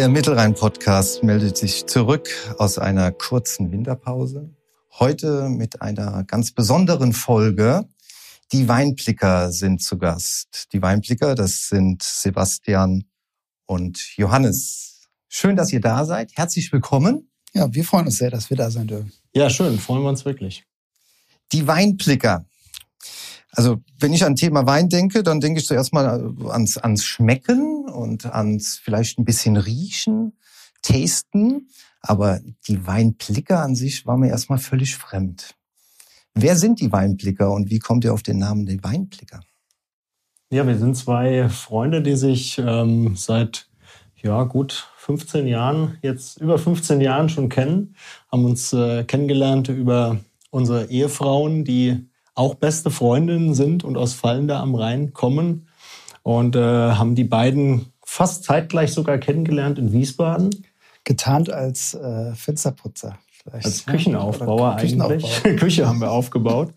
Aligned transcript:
Der 0.00 0.08
Mittelrhein-Podcast 0.08 1.22
meldet 1.24 1.58
sich 1.58 1.84
zurück 1.84 2.30
aus 2.56 2.78
einer 2.78 3.12
kurzen 3.12 3.70
Winterpause. 3.70 4.48
Heute 4.98 5.50
mit 5.50 5.82
einer 5.82 6.24
ganz 6.24 6.52
besonderen 6.52 7.12
Folge. 7.12 7.86
Die 8.50 8.66
Weinblicker 8.66 9.52
sind 9.52 9.82
zu 9.82 9.98
Gast. 9.98 10.68
Die 10.72 10.80
Weinblicker, 10.80 11.34
das 11.34 11.68
sind 11.68 12.02
Sebastian 12.02 13.04
und 13.66 14.16
Johannes. 14.16 15.10
Schön, 15.28 15.54
dass 15.54 15.70
ihr 15.70 15.82
da 15.82 16.06
seid. 16.06 16.32
Herzlich 16.34 16.72
willkommen. 16.72 17.30
Ja, 17.52 17.70
wir 17.70 17.84
freuen 17.84 18.06
uns 18.06 18.16
sehr, 18.16 18.30
dass 18.30 18.48
wir 18.48 18.56
da 18.56 18.70
sein 18.70 18.86
dürfen. 18.86 19.12
Ja, 19.34 19.50
schön, 19.50 19.78
freuen 19.78 20.02
wir 20.02 20.08
uns 20.08 20.24
wirklich. 20.24 20.64
Die 21.52 21.66
Weinblicker. 21.66 22.46
Also 23.52 23.78
wenn 23.98 24.12
ich 24.12 24.24
an 24.24 24.36
Thema 24.36 24.66
Wein 24.66 24.88
denke, 24.88 25.22
dann 25.22 25.40
denke 25.40 25.60
ich 25.60 25.66
zuerst 25.66 25.92
mal 25.92 26.34
ans, 26.48 26.78
ans 26.78 27.04
Schmecken 27.04 27.88
und 27.88 28.26
ans 28.26 28.80
vielleicht 28.82 29.18
ein 29.18 29.24
bisschen 29.24 29.56
Riechen, 29.56 30.34
Tasten. 30.82 31.68
Aber 32.00 32.40
die 32.66 32.86
Weinblicker 32.86 33.62
an 33.62 33.74
sich 33.74 34.06
war 34.06 34.16
mir 34.16 34.28
erstmal 34.28 34.58
völlig 34.58 34.96
fremd. 34.96 35.54
Wer 36.34 36.56
sind 36.56 36.80
die 36.80 36.92
Weinblicker 36.92 37.52
und 37.52 37.70
wie 37.70 37.80
kommt 37.80 38.04
ihr 38.04 38.14
auf 38.14 38.22
den 38.22 38.38
Namen 38.38 38.66
der 38.66 38.82
Weinblicker? 38.82 39.40
Ja, 40.50 40.66
wir 40.66 40.78
sind 40.78 40.96
zwei 40.96 41.48
Freunde, 41.48 42.02
die 42.02 42.16
sich 42.16 42.58
ähm, 42.58 43.14
seit 43.16 43.68
ja 44.22 44.42
gut 44.44 44.88
15 44.96 45.46
Jahren, 45.46 45.98
jetzt 46.02 46.40
über 46.40 46.58
15 46.58 47.00
Jahren 47.00 47.28
schon 47.28 47.48
kennen, 47.48 47.96
haben 48.30 48.44
uns 48.44 48.72
äh, 48.72 49.04
kennengelernt 49.04 49.68
über 49.68 50.18
unsere 50.50 50.90
Ehefrauen, 50.90 51.64
die 51.64 52.09
auch 52.40 52.54
beste 52.54 52.90
Freundinnen 52.90 53.52
sind 53.54 53.84
und 53.84 53.98
aus 53.98 54.14
Fallender 54.14 54.60
am 54.60 54.74
Rhein 54.74 55.12
kommen 55.12 55.68
und 56.22 56.56
äh, 56.56 56.60
haben 56.60 57.14
die 57.14 57.24
beiden 57.24 57.92
fast 58.02 58.44
zeitgleich 58.44 58.94
sogar 58.94 59.18
kennengelernt 59.18 59.78
in 59.78 59.92
Wiesbaden. 59.92 60.48
Getarnt 61.04 61.52
als 61.52 61.92
äh, 61.92 62.34
Fensterputzer. 62.34 63.18
Vielleicht. 63.30 63.66
Als 63.66 63.84
Küchenaufbauer 63.84 64.76
eigentlich. 64.76 65.42
Küche 65.58 65.86
haben 65.86 66.00
wir 66.00 66.10
aufgebaut 66.10 66.72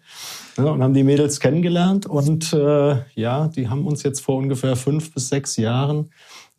ja, 0.58 0.66
und 0.66 0.84
haben 0.84 0.94
die 0.94 1.03
Mädels 1.03 1.39
kennengelernt 1.39 2.06
und 2.08 2.52
äh, 2.52 2.97
ja, 3.16 3.47
die 3.47 3.69
haben 3.69 3.88
uns 3.88 4.03
jetzt 4.03 4.19
vor 4.19 4.38
ungefähr 4.38 4.75
fünf 4.75 5.14
bis 5.14 5.30
sechs 5.30 5.56
Jahren 5.56 6.11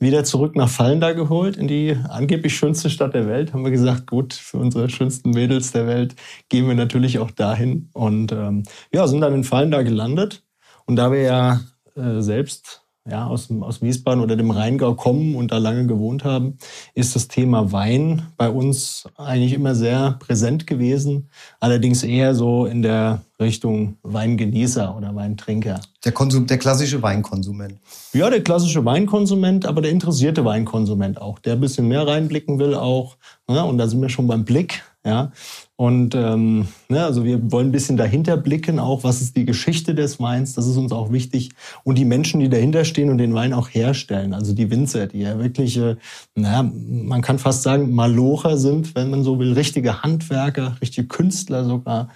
wieder 0.04 0.22
zurück 0.22 0.54
nach 0.54 0.68
Fallenda 0.68 1.12
geholt, 1.12 1.56
in 1.56 1.66
die 1.66 1.96
angeblich 2.08 2.54
schönste 2.54 2.90
Stadt 2.90 3.14
der 3.14 3.26
Welt. 3.26 3.52
Haben 3.52 3.64
wir 3.64 3.72
gesagt, 3.72 4.06
gut, 4.06 4.32
für 4.32 4.58
unsere 4.58 4.88
schönsten 4.88 5.30
Mädels 5.30 5.72
der 5.72 5.88
Welt 5.88 6.14
gehen 6.48 6.68
wir 6.68 6.76
natürlich 6.76 7.18
auch 7.18 7.32
dahin. 7.32 7.90
Und 7.92 8.30
ähm, 8.30 8.62
ja, 8.92 9.08
sind 9.08 9.22
dann 9.22 9.34
in 9.34 9.42
Fallenda 9.42 9.82
gelandet. 9.82 10.44
Und 10.86 10.96
da 10.96 11.10
wir 11.10 11.22
ja 11.22 11.60
äh, 11.96 12.20
selbst 12.20 12.83
ja, 13.08 13.26
aus, 13.26 13.48
aus 13.60 13.82
Wiesbaden 13.82 14.22
oder 14.22 14.34
dem 14.34 14.50
Rheingau 14.50 14.94
kommen 14.94 15.34
und 15.36 15.52
da 15.52 15.58
lange 15.58 15.86
gewohnt 15.86 16.24
haben, 16.24 16.56
ist 16.94 17.14
das 17.14 17.28
Thema 17.28 17.70
Wein 17.70 18.22
bei 18.38 18.48
uns 18.48 19.04
eigentlich 19.16 19.52
immer 19.52 19.74
sehr 19.74 20.16
präsent 20.20 20.66
gewesen. 20.66 21.28
Allerdings 21.60 22.02
eher 22.02 22.34
so 22.34 22.64
in 22.64 22.80
der 22.80 23.20
Richtung 23.38 23.98
Weingenießer 24.02 24.96
oder 24.96 25.14
Weintrinker. 25.14 25.80
Der, 26.04 26.12
Konsum, 26.12 26.46
der 26.46 26.56
klassische 26.56 27.02
Weinkonsument. 27.02 27.78
Ja, 28.14 28.30
der 28.30 28.42
klassische 28.42 28.84
Weinkonsument, 28.84 29.66
aber 29.66 29.82
der 29.82 29.90
interessierte 29.90 30.44
Weinkonsument 30.44 31.20
auch, 31.20 31.38
der 31.40 31.54
ein 31.54 31.60
bisschen 31.60 31.88
mehr 31.88 32.06
reinblicken 32.06 32.58
will 32.58 32.74
auch. 32.74 33.16
Ne, 33.48 33.62
und 33.64 33.76
da 33.76 33.86
sind 33.86 34.00
wir 34.00 34.08
schon 34.08 34.26
beim 34.26 34.46
Blick. 34.46 34.82
Ja, 35.06 35.32
und 35.76 36.14
ähm, 36.14 36.68
ne, 36.88 37.04
also 37.04 37.24
wir 37.24 37.52
wollen 37.52 37.68
ein 37.68 37.72
bisschen 37.72 37.98
dahinter 37.98 38.38
blicken, 38.38 38.78
auch 38.78 39.04
was 39.04 39.20
ist 39.20 39.36
die 39.36 39.44
Geschichte 39.44 39.94
des 39.94 40.18
Weins, 40.18 40.54
das 40.54 40.66
ist 40.66 40.78
uns 40.78 40.92
auch 40.92 41.12
wichtig. 41.12 41.50
Und 41.82 41.98
die 41.98 42.06
Menschen, 42.06 42.40
die 42.40 42.48
dahinter 42.48 42.86
stehen 42.86 43.10
und 43.10 43.18
den 43.18 43.34
Wein 43.34 43.52
auch 43.52 43.68
herstellen, 43.68 44.32
also 44.32 44.54
die 44.54 44.70
Winzer, 44.70 45.06
die 45.06 45.18
ja 45.20 45.38
wirklich, 45.38 45.76
äh, 45.76 45.96
naja, 46.34 46.62
man 46.62 47.20
kann 47.20 47.38
fast 47.38 47.64
sagen, 47.64 47.94
Malocher 47.94 48.56
sind, 48.56 48.94
wenn 48.94 49.10
man 49.10 49.24
so 49.24 49.38
will, 49.38 49.52
richtige 49.52 50.02
Handwerker, 50.02 50.76
richtige 50.80 51.06
Künstler 51.06 51.66
sogar. 51.66 52.08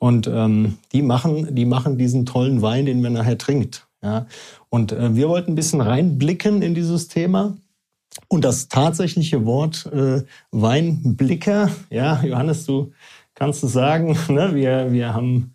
Und 0.00 0.26
ähm, 0.26 0.78
die 0.92 1.02
machen, 1.02 1.54
die 1.54 1.64
machen 1.64 1.96
diesen 1.96 2.26
tollen 2.26 2.60
Wein, 2.60 2.86
den 2.86 3.02
man 3.02 3.12
nachher 3.12 3.38
trinkt. 3.38 3.86
Ja. 4.02 4.26
Und 4.68 4.90
äh, 4.90 5.14
wir 5.14 5.28
wollten 5.28 5.52
ein 5.52 5.54
bisschen 5.54 5.80
reinblicken 5.80 6.60
in 6.60 6.74
dieses 6.74 7.06
Thema 7.06 7.56
und 8.28 8.44
das 8.44 8.68
tatsächliche 8.68 9.44
Wort 9.44 9.86
äh, 9.92 10.22
Weinblicker, 10.50 11.70
ja, 11.90 12.22
Johannes, 12.22 12.66
du 12.66 12.92
kannst 13.34 13.64
es 13.64 13.72
sagen, 13.72 14.16
ne? 14.28 14.54
wir, 14.54 14.92
wir 14.92 15.14
haben 15.14 15.54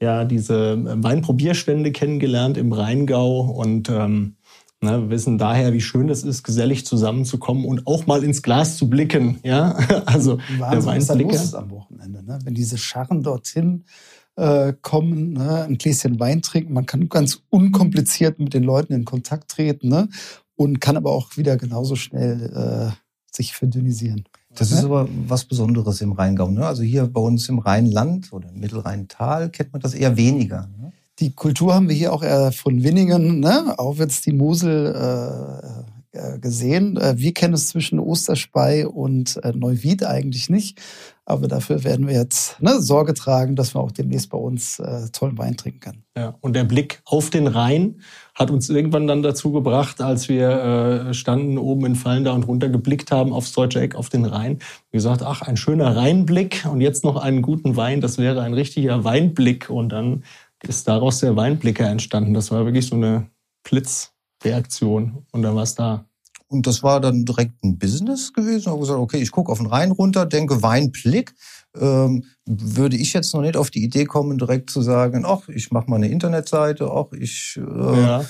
ja 0.00 0.24
diese 0.24 1.02
Weinprobierstände 1.02 1.92
kennengelernt 1.92 2.56
im 2.56 2.72
Rheingau 2.72 3.40
und 3.40 3.88
ähm, 3.88 4.36
ne, 4.84 5.10
wissen 5.10 5.38
daher, 5.38 5.72
wie 5.72 5.80
schön 5.80 6.08
es 6.08 6.22
ist, 6.22 6.44
gesellig 6.44 6.86
zusammenzukommen 6.86 7.64
und 7.64 7.86
auch 7.86 8.06
mal 8.06 8.22
ins 8.22 8.42
Glas 8.42 8.76
zu 8.76 8.88
blicken. 8.88 9.38
Ja, 9.42 9.72
also 10.06 10.38
Wahnsinn, 10.58 10.70
der 10.70 10.86
Weinblicker. 10.86 11.32
Los 11.32 11.44
ist 11.44 11.54
am 11.54 11.70
Wochenende, 11.70 12.22
ne? 12.22 12.38
wenn 12.44 12.54
diese 12.54 12.78
Scharren 12.78 13.22
dorthin 13.22 13.84
äh, 14.36 14.72
kommen, 14.82 15.32
ne? 15.32 15.64
ein 15.64 15.78
Gläschen 15.78 16.20
Wein 16.20 16.42
trinken. 16.42 16.72
Man 16.72 16.86
kann 16.86 17.08
ganz 17.08 17.42
unkompliziert 17.50 18.38
mit 18.38 18.54
den 18.54 18.64
Leuten 18.64 18.92
in 18.92 19.04
Kontakt 19.04 19.50
treten. 19.50 19.88
Ne? 19.88 20.08
Und 20.56 20.80
kann 20.80 20.96
aber 20.96 21.12
auch 21.12 21.36
wieder 21.36 21.56
genauso 21.56 21.96
schnell 21.96 22.92
äh, 22.92 23.34
sich 23.34 23.54
verdünnisieren. 23.54 24.24
Das 24.54 24.70
ist 24.70 24.84
aber 24.84 25.08
was 25.26 25.44
Besonderes 25.44 26.00
im 26.00 26.12
Rheingau. 26.12 26.48
Ne? 26.48 26.64
Also 26.64 26.82
hier 26.82 27.06
bei 27.06 27.20
uns 27.20 27.48
im 27.48 27.58
Rheinland 27.58 28.32
oder 28.32 28.50
im 28.50 28.60
Mittelrheintal 28.60 29.50
kennt 29.50 29.72
man 29.72 29.82
das 29.82 29.94
eher 29.94 30.16
weniger. 30.16 30.68
Ne? 30.78 30.92
Die 31.18 31.32
Kultur 31.32 31.74
haben 31.74 31.88
wir 31.88 31.96
hier 31.96 32.12
auch 32.12 32.22
eher 32.22 32.52
von 32.52 32.82
Winningen, 32.84 33.40
ne? 33.40 33.74
aufwärts 33.78 34.20
die 34.20 34.32
Mosel 34.32 34.94
äh, 34.94 35.93
gesehen. 36.40 36.96
Äh, 36.96 37.14
wir 37.18 37.34
kennen 37.34 37.54
es 37.54 37.68
zwischen 37.68 37.98
Osterspey 37.98 38.84
und 38.84 39.36
äh, 39.42 39.52
Neuwied 39.52 40.04
eigentlich 40.04 40.48
nicht. 40.50 40.80
Aber 41.26 41.48
dafür 41.48 41.84
werden 41.84 42.06
wir 42.06 42.14
jetzt 42.14 42.60
ne, 42.60 42.80
Sorge 42.80 43.14
tragen, 43.14 43.56
dass 43.56 43.74
wir 43.74 43.80
auch 43.80 43.90
demnächst 43.90 44.28
bei 44.28 44.36
uns 44.36 44.78
äh, 44.78 45.08
tollen 45.10 45.38
Wein 45.38 45.56
trinken 45.56 45.80
können. 45.80 46.04
Ja, 46.16 46.34
und 46.42 46.54
der 46.54 46.64
Blick 46.64 47.00
auf 47.06 47.30
den 47.30 47.46
Rhein 47.46 48.00
hat 48.34 48.50
uns 48.50 48.68
irgendwann 48.68 49.06
dann 49.06 49.22
dazu 49.22 49.50
gebracht, 49.50 50.02
als 50.02 50.28
wir 50.28 50.50
äh, 51.08 51.14
standen 51.14 51.56
oben 51.56 51.86
in 51.86 51.94
Fallen 51.94 52.24
da 52.24 52.32
und 52.32 52.46
runtergeblickt 52.46 53.10
haben 53.10 53.32
aufs 53.32 53.52
deutsche 53.52 53.80
Eck, 53.80 53.94
auf 53.94 54.10
den 54.10 54.26
Rhein, 54.26 54.58
gesagt, 54.92 55.22
ach, 55.22 55.40
ein 55.42 55.56
schöner 55.56 55.96
Rheinblick 55.96 56.66
und 56.70 56.82
jetzt 56.82 57.04
noch 57.04 57.16
einen 57.16 57.40
guten 57.40 57.76
Wein, 57.76 58.02
das 58.02 58.18
wäre 58.18 58.42
ein 58.42 58.54
richtiger 58.54 59.04
Weinblick. 59.04 59.70
Und 59.70 59.90
dann 59.90 60.24
ist 60.62 60.88
daraus 60.88 61.20
der 61.20 61.36
Weinblicker 61.36 61.88
entstanden. 61.88 62.34
Das 62.34 62.50
war 62.50 62.64
wirklich 62.64 62.86
so 62.86 62.96
eine 62.96 63.30
Blitz. 63.62 64.13
Reaktion 64.44 65.26
und 65.32 65.42
dann 65.42 65.54
war 65.54 65.62
es 65.62 65.74
da. 65.74 66.06
Und 66.48 66.66
das 66.66 66.82
war 66.82 67.00
dann 67.00 67.24
direkt 67.24 67.64
ein 67.64 67.78
Business 67.78 68.32
gewesen. 68.32 68.58
Ich 68.58 68.66
habe 68.66 68.78
gesagt, 68.78 69.00
okay, 69.00 69.18
ich 69.18 69.32
gucke 69.32 69.50
auf 69.50 69.58
den 69.58 69.66
Rhein 69.66 69.90
runter, 69.90 70.26
denke 70.26 70.62
Weinblick. 70.62 71.34
Ähm, 71.76 72.24
würde 72.44 72.96
ich 72.96 73.12
jetzt 73.12 73.34
noch 73.34 73.40
nicht 73.40 73.56
auf 73.56 73.70
die 73.70 73.82
Idee 73.82 74.04
kommen, 74.04 74.38
direkt 74.38 74.70
zu 74.70 74.80
sagen, 74.80 75.24
ach, 75.26 75.48
ich 75.48 75.72
mache 75.72 75.90
mal 75.90 75.96
eine 75.96 76.08
Internetseite, 76.08 76.88
ach, 76.92 77.12
ich 77.12 77.58
äh, 77.58 78.00
ja. 78.00 78.24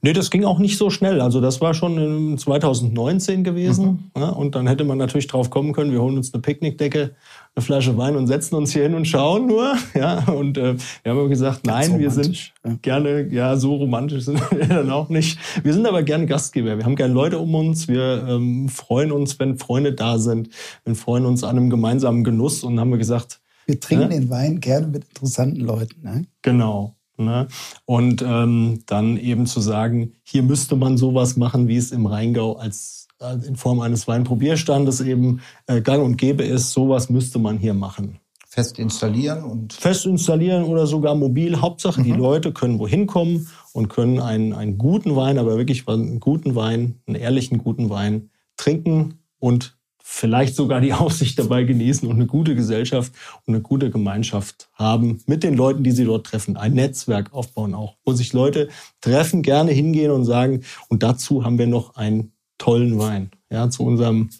Nee, 0.00 0.12
das 0.12 0.30
ging 0.30 0.44
auch 0.44 0.58
nicht 0.58 0.78
so 0.78 0.88
schnell. 0.88 1.20
Also 1.20 1.40
das 1.40 1.60
war 1.60 1.74
schon 1.74 2.38
2019 2.38 3.44
gewesen. 3.44 4.10
Mhm. 4.14 4.20
Ja, 4.20 4.28
und 4.30 4.54
dann 4.54 4.66
hätte 4.66 4.84
man 4.84 4.98
natürlich 4.98 5.26
drauf 5.26 5.50
kommen 5.50 5.72
können, 5.72 5.92
wir 5.92 6.00
holen 6.00 6.16
uns 6.16 6.32
eine 6.32 6.40
Picknickdecke, 6.40 7.14
eine 7.54 7.62
Flasche 7.62 7.96
Wein 7.98 8.16
und 8.16 8.26
setzen 8.26 8.54
uns 8.54 8.72
hier 8.72 8.84
hin 8.84 8.94
und 8.94 9.06
schauen 9.06 9.46
nur. 9.46 9.74
Ja, 9.94 10.24
und 10.28 10.58
äh, 10.58 10.76
wir 11.02 11.12
haben 11.12 11.28
gesagt, 11.30 11.66
nein, 11.66 11.98
wir 11.98 12.10
sind 12.10 12.52
gerne, 12.82 13.28
ja, 13.28 13.56
so 13.56 13.76
romantisch 13.76 14.24
sind 14.24 14.40
wir 14.50 14.66
dann 14.66 14.90
auch 14.90 15.08
nicht. 15.08 15.38
Wir 15.62 15.72
sind 15.72 15.86
aber 15.86 16.02
gerne 16.02 16.26
Gastgeber. 16.26 16.76
Wir 16.76 16.84
haben 16.84 16.96
gerne 16.96 17.14
Leute 17.14 17.38
um 17.38 17.54
uns. 17.54 17.88
Wir 17.88 18.26
ähm, 18.28 18.68
freuen 18.68 19.10
uns, 19.10 19.38
wenn 19.38 19.56
Freunde 19.56 19.92
da 19.92 20.18
sind. 20.18 20.50
Wir 20.84 20.94
freuen 20.94 21.24
uns 21.24 21.44
an 21.44 21.56
einem 21.56 21.70
gemeinsamen 21.70 22.24
Genuss 22.24 22.62
und 22.62 22.78
haben 22.78 22.90
wir 22.90 22.98
gesagt, 22.98 23.40
wir 23.66 23.80
trinken 23.80 24.10
ja? 24.12 24.18
den 24.18 24.30
Wein 24.30 24.60
gerne 24.60 24.86
mit 24.86 25.04
interessanten 25.04 25.60
Leuten. 25.60 26.02
Ne? 26.02 26.26
Genau. 26.42 26.95
Ne? 27.18 27.48
Und 27.84 28.22
ähm, 28.22 28.82
dann 28.86 29.16
eben 29.16 29.46
zu 29.46 29.60
sagen, 29.60 30.12
hier 30.22 30.42
müsste 30.42 30.76
man 30.76 30.96
sowas 30.96 31.36
machen, 31.36 31.68
wie 31.68 31.76
es 31.76 31.92
im 31.92 32.06
Rheingau 32.06 32.54
als 32.54 33.08
äh, 33.20 33.34
in 33.46 33.56
Form 33.56 33.80
eines 33.80 34.06
Weinprobierstandes 34.06 35.00
eben 35.00 35.40
äh, 35.66 35.80
gang 35.80 36.04
und 36.04 36.16
gäbe 36.16 36.44
ist. 36.44 36.72
Sowas 36.72 37.08
müsste 37.10 37.38
man 37.38 37.58
hier 37.58 37.74
machen. 37.74 38.18
Fest 38.48 38.78
installieren 38.78 39.44
und 39.44 39.74
fest 39.74 40.06
installieren 40.06 40.64
oder 40.64 40.86
sogar 40.86 41.14
mobil. 41.14 41.60
Hauptsache, 41.60 42.00
mhm. 42.00 42.04
die 42.04 42.12
Leute 42.12 42.52
können 42.52 42.78
wohin 42.78 43.06
kommen 43.06 43.48
und 43.72 43.88
können 43.88 44.18
einen, 44.18 44.54
einen 44.54 44.78
guten 44.78 45.14
Wein, 45.14 45.38
aber 45.38 45.58
wirklich 45.58 45.86
einen 45.88 46.20
guten 46.20 46.54
Wein, 46.54 47.00
einen 47.06 47.16
ehrlichen 47.16 47.58
guten 47.58 47.90
Wein 47.90 48.30
trinken 48.56 49.18
und 49.38 49.75
vielleicht 50.08 50.54
sogar 50.54 50.80
die 50.80 50.92
Aussicht 50.92 51.38
dabei 51.38 51.64
genießen 51.64 52.08
und 52.08 52.14
eine 52.14 52.26
gute 52.26 52.54
Gesellschaft 52.54 53.12
und 53.44 53.54
eine 53.54 53.62
gute 53.62 53.90
Gemeinschaft 53.90 54.70
haben 54.74 55.18
mit 55.26 55.42
den 55.42 55.54
Leuten, 55.54 55.82
die 55.82 55.90
sie 55.90 56.04
dort 56.04 56.26
treffen. 56.26 56.56
Ein 56.56 56.74
Netzwerk 56.74 57.34
aufbauen 57.34 57.74
auch, 57.74 57.96
wo 58.04 58.12
sich 58.12 58.32
Leute 58.32 58.68
treffen, 59.00 59.42
gerne 59.42 59.72
hingehen 59.72 60.12
und 60.12 60.24
sagen, 60.24 60.62
und 60.88 61.02
dazu 61.02 61.44
haben 61.44 61.58
wir 61.58 61.66
noch 61.66 61.96
einen 61.96 62.32
tollen 62.56 62.98
Wein. 62.98 63.30
Ja, 63.50 63.68
zu 63.68 63.82
unserem 63.82 64.30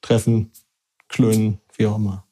Treffen, 0.00 0.50
Klönen, 1.08 1.58
wie 1.76 1.86
auch 1.86 1.96
immer. 1.96 2.24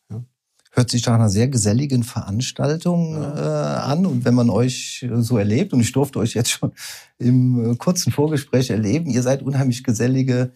Hört 0.72 0.90
sich 0.90 1.06
nach 1.06 1.14
einer 1.14 1.28
sehr 1.28 1.46
geselligen 1.46 2.02
Veranstaltung 2.02 3.14
ja. 3.14 3.34
äh, 3.36 3.92
an. 3.92 4.06
Und 4.06 4.24
wenn 4.24 4.34
man 4.34 4.50
euch 4.50 5.06
so 5.18 5.38
erlebt, 5.38 5.72
und 5.72 5.78
ich 5.78 5.92
durfte 5.92 6.18
euch 6.18 6.34
jetzt 6.34 6.50
schon 6.50 6.72
im 7.18 7.72
äh, 7.72 7.76
kurzen 7.76 8.10
Vorgespräch 8.10 8.70
erleben, 8.70 9.08
ihr 9.08 9.22
seid 9.22 9.42
unheimlich 9.42 9.84
gesellige 9.84 10.50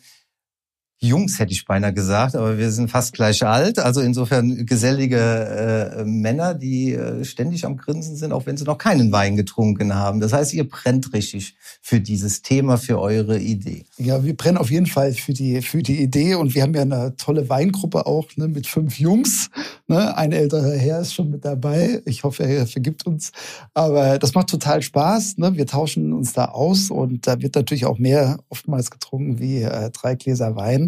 Jungs 1.01 1.39
hätte 1.39 1.53
ich 1.53 1.65
beinahe 1.65 1.93
gesagt, 1.93 2.35
aber 2.35 2.59
wir 2.59 2.73
sind 2.73 2.91
fast 2.91 3.13
gleich 3.13 3.47
alt. 3.47 3.79
Also 3.79 4.01
insofern 4.01 4.67
gesellige 4.67 5.19
äh, 5.19 6.05
Männer, 6.05 6.55
die 6.55 6.93
äh, 6.93 7.25
ständig 7.25 7.65
am 7.65 7.77
Grinsen 7.77 8.17
sind, 8.17 8.33
auch 8.33 8.47
wenn 8.47 8.57
sie 8.57 8.65
noch 8.65 8.79
keinen 8.79 9.13
Wein 9.13 9.37
getrunken 9.37 9.95
haben. 9.95 10.19
Das 10.19 10.33
heißt, 10.33 10.53
ihr 10.55 10.69
brennt 10.69 11.13
richtig 11.13 11.55
für 11.83 12.01
dieses 12.01 12.43
Thema, 12.43 12.79
für 12.79 12.99
eure 13.01 13.39
Idee. 13.39 13.85
Ja, 13.99 14.25
wir 14.25 14.37
brennen 14.37 14.59
auf 14.59 14.73
jeden 14.73 14.87
Fall 14.87 15.13
für 15.13 15.33
die, 15.33 15.63
für 15.63 15.85
die 15.85 16.03
Idee 16.03 16.35
und 16.35 16.57
wir 16.57 16.63
haben 16.63 16.75
ja 16.75 16.83
eine 16.83 17.15
tolle 17.17 17.49
Weingruppe 17.49 18.05
auch 18.07 18.27
ne, 18.37 18.49
mit 18.49 18.67
fünf 18.67 18.99
Jungs. 18.99 19.51
Ne? 19.87 20.17
Ein 20.17 20.33
älterer 20.33 20.73
Herr 20.73 21.01
ist 21.01 21.15
schon 21.15 21.31
mit 21.31 21.45
dabei. 21.45 22.03
Ich 22.07 22.25
hoffe, 22.25 22.43
er 22.43 22.67
vergibt 22.67 23.07
uns. 23.07 23.31
Aber 23.73 24.19
das 24.19 24.35
macht 24.35 24.49
total 24.49 24.83
Spaß. 24.83 25.39
Ne? 25.39 25.55
Wir 25.55 25.67
tauschen 25.67 26.13
uns 26.13 26.33
da 26.33 26.47
aus 26.47 26.91
und 26.91 27.29
da 27.29 27.41
wird 27.41 27.55
natürlich 27.55 27.87
auch 27.87 27.99
mehr 27.99 28.39
oftmals 28.49 28.91
getrunken 28.91 29.39
wie 29.39 29.63
äh, 29.63 29.91
drei 29.91 30.17
Gläser 30.17 30.57
Wein. 30.57 30.88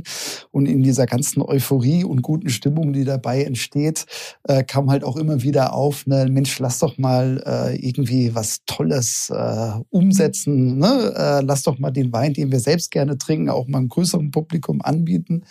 Und 0.50 0.66
in 0.66 0.82
dieser 0.82 1.06
ganzen 1.06 1.42
Euphorie 1.42 2.04
und 2.04 2.22
guten 2.22 2.48
Stimmung, 2.48 2.92
die 2.92 3.04
dabei 3.04 3.44
entsteht, 3.44 4.06
äh, 4.44 4.62
kam 4.64 4.90
halt 4.90 5.04
auch 5.04 5.16
immer 5.16 5.42
wieder 5.42 5.72
auf, 5.72 6.06
ne, 6.06 6.26
Mensch, 6.30 6.58
lass 6.58 6.78
doch 6.78 6.98
mal 6.98 7.42
äh, 7.46 7.76
irgendwie 7.76 8.34
was 8.34 8.60
Tolles 8.66 9.30
äh, 9.30 9.72
umsetzen. 9.90 10.78
Ne? 10.78 11.14
Äh, 11.16 11.44
lass 11.44 11.62
doch 11.62 11.78
mal 11.78 11.90
den 11.90 12.12
Wein, 12.12 12.34
den 12.34 12.52
wir 12.52 12.60
selbst 12.60 12.90
gerne 12.90 13.18
trinken, 13.18 13.50
auch 13.50 13.66
mal 13.66 13.78
einem 13.78 13.88
größeren 13.88 14.30
Publikum 14.30 14.82
anbieten. 14.82 15.44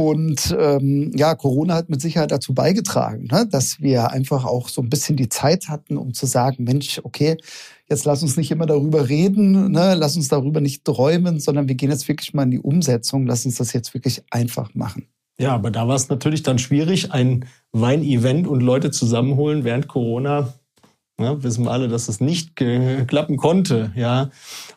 Und 0.00 0.56
ähm, 0.58 1.12
ja, 1.14 1.34
Corona 1.34 1.74
hat 1.74 1.90
mit 1.90 2.00
Sicherheit 2.00 2.30
dazu 2.30 2.54
beigetragen, 2.54 3.28
ne, 3.30 3.46
dass 3.46 3.80
wir 3.82 4.10
einfach 4.10 4.46
auch 4.46 4.70
so 4.70 4.80
ein 4.80 4.88
bisschen 4.88 5.16
die 5.16 5.28
Zeit 5.28 5.68
hatten, 5.68 5.98
um 5.98 6.14
zu 6.14 6.24
sagen, 6.24 6.64
Mensch, 6.64 7.00
okay, 7.04 7.36
jetzt 7.90 8.04
lass 8.04 8.22
uns 8.22 8.36
nicht 8.36 8.50
immer 8.50 8.66
darüber 8.66 9.08
reden, 9.08 9.72
ne? 9.72 9.94
lass 9.96 10.16
uns 10.16 10.28
darüber 10.28 10.60
nicht 10.60 10.84
träumen, 10.84 11.40
sondern 11.40 11.68
wir 11.68 11.74
gehen 11.74 11.90
jetzt 11.90 12.08
wirklich 12.08 12.32
mal 12.32 12.44
in 12.44 12.52
die 12.52 12.60
Umsetzung, 12.60 13.26
lass 13.26 13.44
uns 13.44 13.56
das 13.56 13.72
jetzt 13.72 13.92
wirklich 13.94 14.22
einfach 14.30 14.74
machen. 14.74 15.06
Ja, 15.38 15.54
aber 15.54 15.70
da 15.70 15.88
war 15.88 15.96
es 15.96 16.08
natürlich 16.08 16.42
dann 16.42 16.58
schwierig, 16.58 17.12
ein 17.12 17.46
Wein-Event 17.72 18.46
und 18.46 18.60
Leute 18.60 18.90
zusammenholen 18.90 19.64
während 19.64 19.88
Corona 19.88 20.52
ja, 21.20 21.42
wissen 21.42 21.64
wir 21.64 21.70
alle, 21.70 21.88
dass 21.88 22.08
es 22.08 22.20
nicht 22.20 22.56
klappen 22.56 23.36
konnte. 23.36 23.92
Ja, 23.94 24.30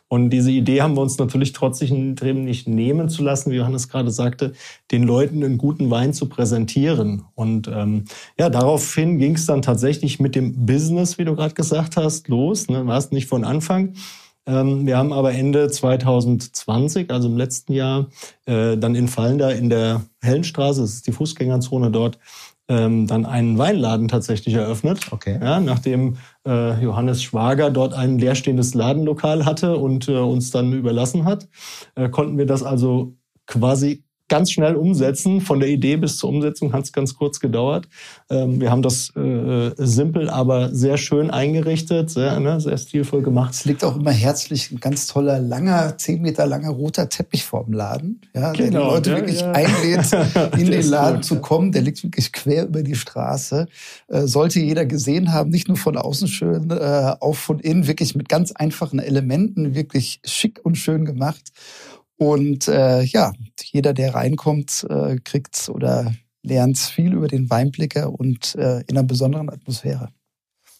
und 0.08 0.30
diese 0.30 0.50
Idee 0.50 0.82
haben 0.82 0.96
wir 0.96 1.00
uns 1.00 1.18
natürlich 1.18 1.52
trotzdem 1.52 2.14
nicht 2.44 2.68
nehmen 2.68 3.08
zu 3.08 3.22
lassen, 3.24 3.50
wie 3.50 3.56
Johannes 3.56 3.88
gerade 3.88 4.10
sagte, 4.10 4.52
den 4.92 5.02
Leuten 5.02 5.42
einen 5.42 5.58
guten 5.58 5.90
Wein 5.90 6.12
zu 6.12 6.28
präsentieren. 6.28 7.24
Und 7.34 7.68
ähm, 7.68 8.04
ja, 8.38 8.48
daraufhin 8.48 9.18
ging 9.18 9.34
es 9.34 9.46
dann 9.46 9.62
tatsächlich 9.62 10.20
mit 10.20 10.34
dem 10.34 10.66
Business, 10.66 11.18
wie 11.18 11.24
du 11.24 11.34
gerade 11.34 11.54
gesagt 11.54 11.96
hast, 11.96 12.28
los. 12.28 12.68
Ne? 12.68 12.86
War 12.86 12.98
es 12.98 13.10
nicht 13.10 13.28
von 13.28 13.42
Anfang. 13.44 13.94
Ähm, 14.46 14.86
wir 14.86 14.98
haben 14.98 15.12
aber 15.12 15.32
Ende 15.32 15.70
2020, 15.70 17.10
also 17.10 17.28
im 17.28 17.36
letzten 17.36 17.72
Jahr, 17.72 18.06
äh, 18.46 18.76
dann 18.76 18.94
in 18.94 19.08
Fallender 19.08 19.54
in 19.54 19.70
der 19.70 20.02
Hellenstraße, 20.22 20.82
das 20.82 20.94
ist 20.94 21.06
die 21.06 21.12
Fußgängerzone 21.12 21.90
dort, 21.90 22.18
ähm, 22.68 23.06
dann 23.06 23.26
einen 23.26 23.58
Weinladen 23.58 24.08
tatsächlich 24.08 24.54
eröffnet. 24.54 25.12
Okay. 25.12 25.38
Ja, 25.40 25.60
nachdem 25.60 26.16
äh, 26.46 26.82
Johannes 26.82 27.22
Schwager 27.22 27.70
dort 27.70 27.94
ein 27.94 28.18
leerstehendes 28.18 28.74
Ladenlokal 28.74 29.44
hatte 29.44 29.76
und 29.76 30.08
äh, 30.08 30.16
uns 30.16 30.50
dann 30.50 30.72
überlassen 30.72 31.24
hat, 31.24 31.48
äh, 31.94 32.08
konnten 32.08 32.38
wir 32.38 32.46
das 32.46 32.62
also 32.62 33.16
quasi 33.46 34.03
ganz 34.28 34.50
schnell 34.50 34.76
umsetzen. 34.76 35.40
Von 35.40 35.60
der 35.60 35.68
Idee 35.68 35.96
bis 35.96 36.18
zur 36.18 36.30
Umsetzung 36.30 36.72
hat 36.72 36.84
es 36.84 36.92
ganz 36.92 37.14
kurz 37.14 37.40
gedauert. 37.40 37.86
Ähm, 38.30 38.60
wir 38.60 38.70
haben 38.70 38.82
das 38.82 39.14
äh, 39.16 39.72
simpel, 39.76 40.30
aber 40.30 40.74
sehr 40.74 40.96
schön 40.96 41.30
eingerichtet, 41.30 42.10
sehr, 42.10 42.40
ne, 42.40 42.60
sehr 42.60 42.78
stilvoll 42.78 43.22
gemacht. 43.22 43.52
Es 43.52 43.64
liegt 43.64 43.84
auch 43.84 43.96
immer 43.96 44.12
herzlich 44.12 44.70
ein 44.70 44.80
ganz 44.80 45.06
toller, 45.06 45.38
langer, 45.38 45.98
zehn 45.98 46.22
Meter 46.22 46.46
langer 46.46 46.70
roter 46.70 47.08
Teppich 47.08 47.44
vorm 47.44 47.72
Laden, 47.72 48.20
ja, 48.34 48.52
genau, 48.52 48.54
der 48.54 48.64
die 48.64 48.70
genau, 48.70 48.90
Leute 48.90 49.10
ja, 49.10 49.16
wirklich 49.16 49.40
ja. 49.40 49.52
einlädt, 49.52 50.56
in 50.58 50.70
den 50.70 50.88
Laden 50.88 51.16
gut, 51.16 51.24
zu 51.24 51.40
kommen. 51.40 51.72
Der 51.72 51.82
liegt 51.82 52.02
wirklich 52.02 52.32
quer 52.32 52.66
über 52.66 52.82
die 52.82 52.94
Straße. 52.94 53.66
Äh, 54.08 54.26
sollte 54.26 54.60
jeder 54.60 54.86
gesehen 54.86 55.32
haben, 55.32 55.50
nicht 55.50 55.68
nur 55.68 55.76
von 55.76 55.96
außen 55.96 56.28
schön, 56.28 56.70
äh, 56.70 57.14
auch 57.20 57.36
von 57.36 57.58
innen, 57.58 57.86
wirklich 57.86 58.14
mit 58.14 58.28
ganz 58.28 58.52
einfachen 58.52 58.98
Elementen, 58.98 59.74
wirklich 59.74 60.20
schick 60.24 60.60
und 60.62 60.76
schön 60.76 61.04
gemacht. 61.04 61.52
Und 62.24 62.68
äh, 62.68 63.02
ja, 63.02 63.34
jeder, 63.62 63.92
der 63.92 64.14
reinkommt, 64.14 64.86
äh, 64.88 65.18
kriegt 65.22 65.68
oder 65.68 66.14
lernt 66.42 66.78
viel 66.78 67.12
über 67.12 67.28
den 67.28 67.50
Weinblicker 67.50 68.18
und 68.18 68.54
äh, 68.54 68.80
in 68.80 68.96
einer 68.96 69.02
besonderen 69.02 69.50
Atmosphäre. 69.50 70.08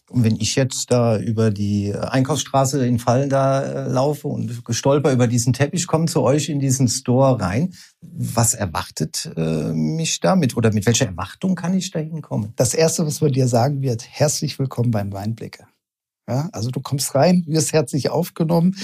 Und 0.09 0.23
wenn 0.23 0.37
ich 0.37 0.55
jetzt 0.55 0.89
da 0.89 1.19
über 1.19 1.51
die 1.51 1.93
Einkaufsstraße 1.93 2.85
in 2.87 2.97
Fallen 2.97 3.29
da 3.29 3.61
äh, 3.61 3.87
laufe 3.87 4.27
und 4.27 4.65
gestolper 4.65 5.11
über 5.11 5.27
diesen 5.27 5.53
Teppich, 5.53 5.85
komme 5.85 6.07
zu 6.07 6.23
euch 6.23 6.49
in 6.49 6.59
diesen 6.59 6.87
Store 6.87 7.39
rein, 7.39 7.73
was 8.01 8.55
erwartet 8.55 9.31
äh, 9.37 9.71
mich 9.71 10.19
damit 10.21 10.57
oder 10.57 10.73
mit 10.73 10.87
welcher 10.87 11.05
Erwartung 11.05 11.53
kann 11.53 11.75
ich 11.75 11.91
da 11.91 11.99
hinkommen? 11.99 12.53
Das 12.55 12.73
Erste, 12.73 13.05
was 13.05 13.21
man 13.21 13.31
dir 13.31 13.47
sagen 13.47 13.83
wird, 13.83 14.03
herzlich 14.07 14.57
willkommen 14.57 14.89
beim 14.89 15.13
Weinblicker. 15.13 15.67
Ja, 16.27 16.49
also 16.53 16.71
du 16.71 16.81
kommst 16.81 17.13
rein, 17.13 17.43
wirst 17.45 17.71
herzlich 17.71 18.09
aufgenommen. 18.09 18.75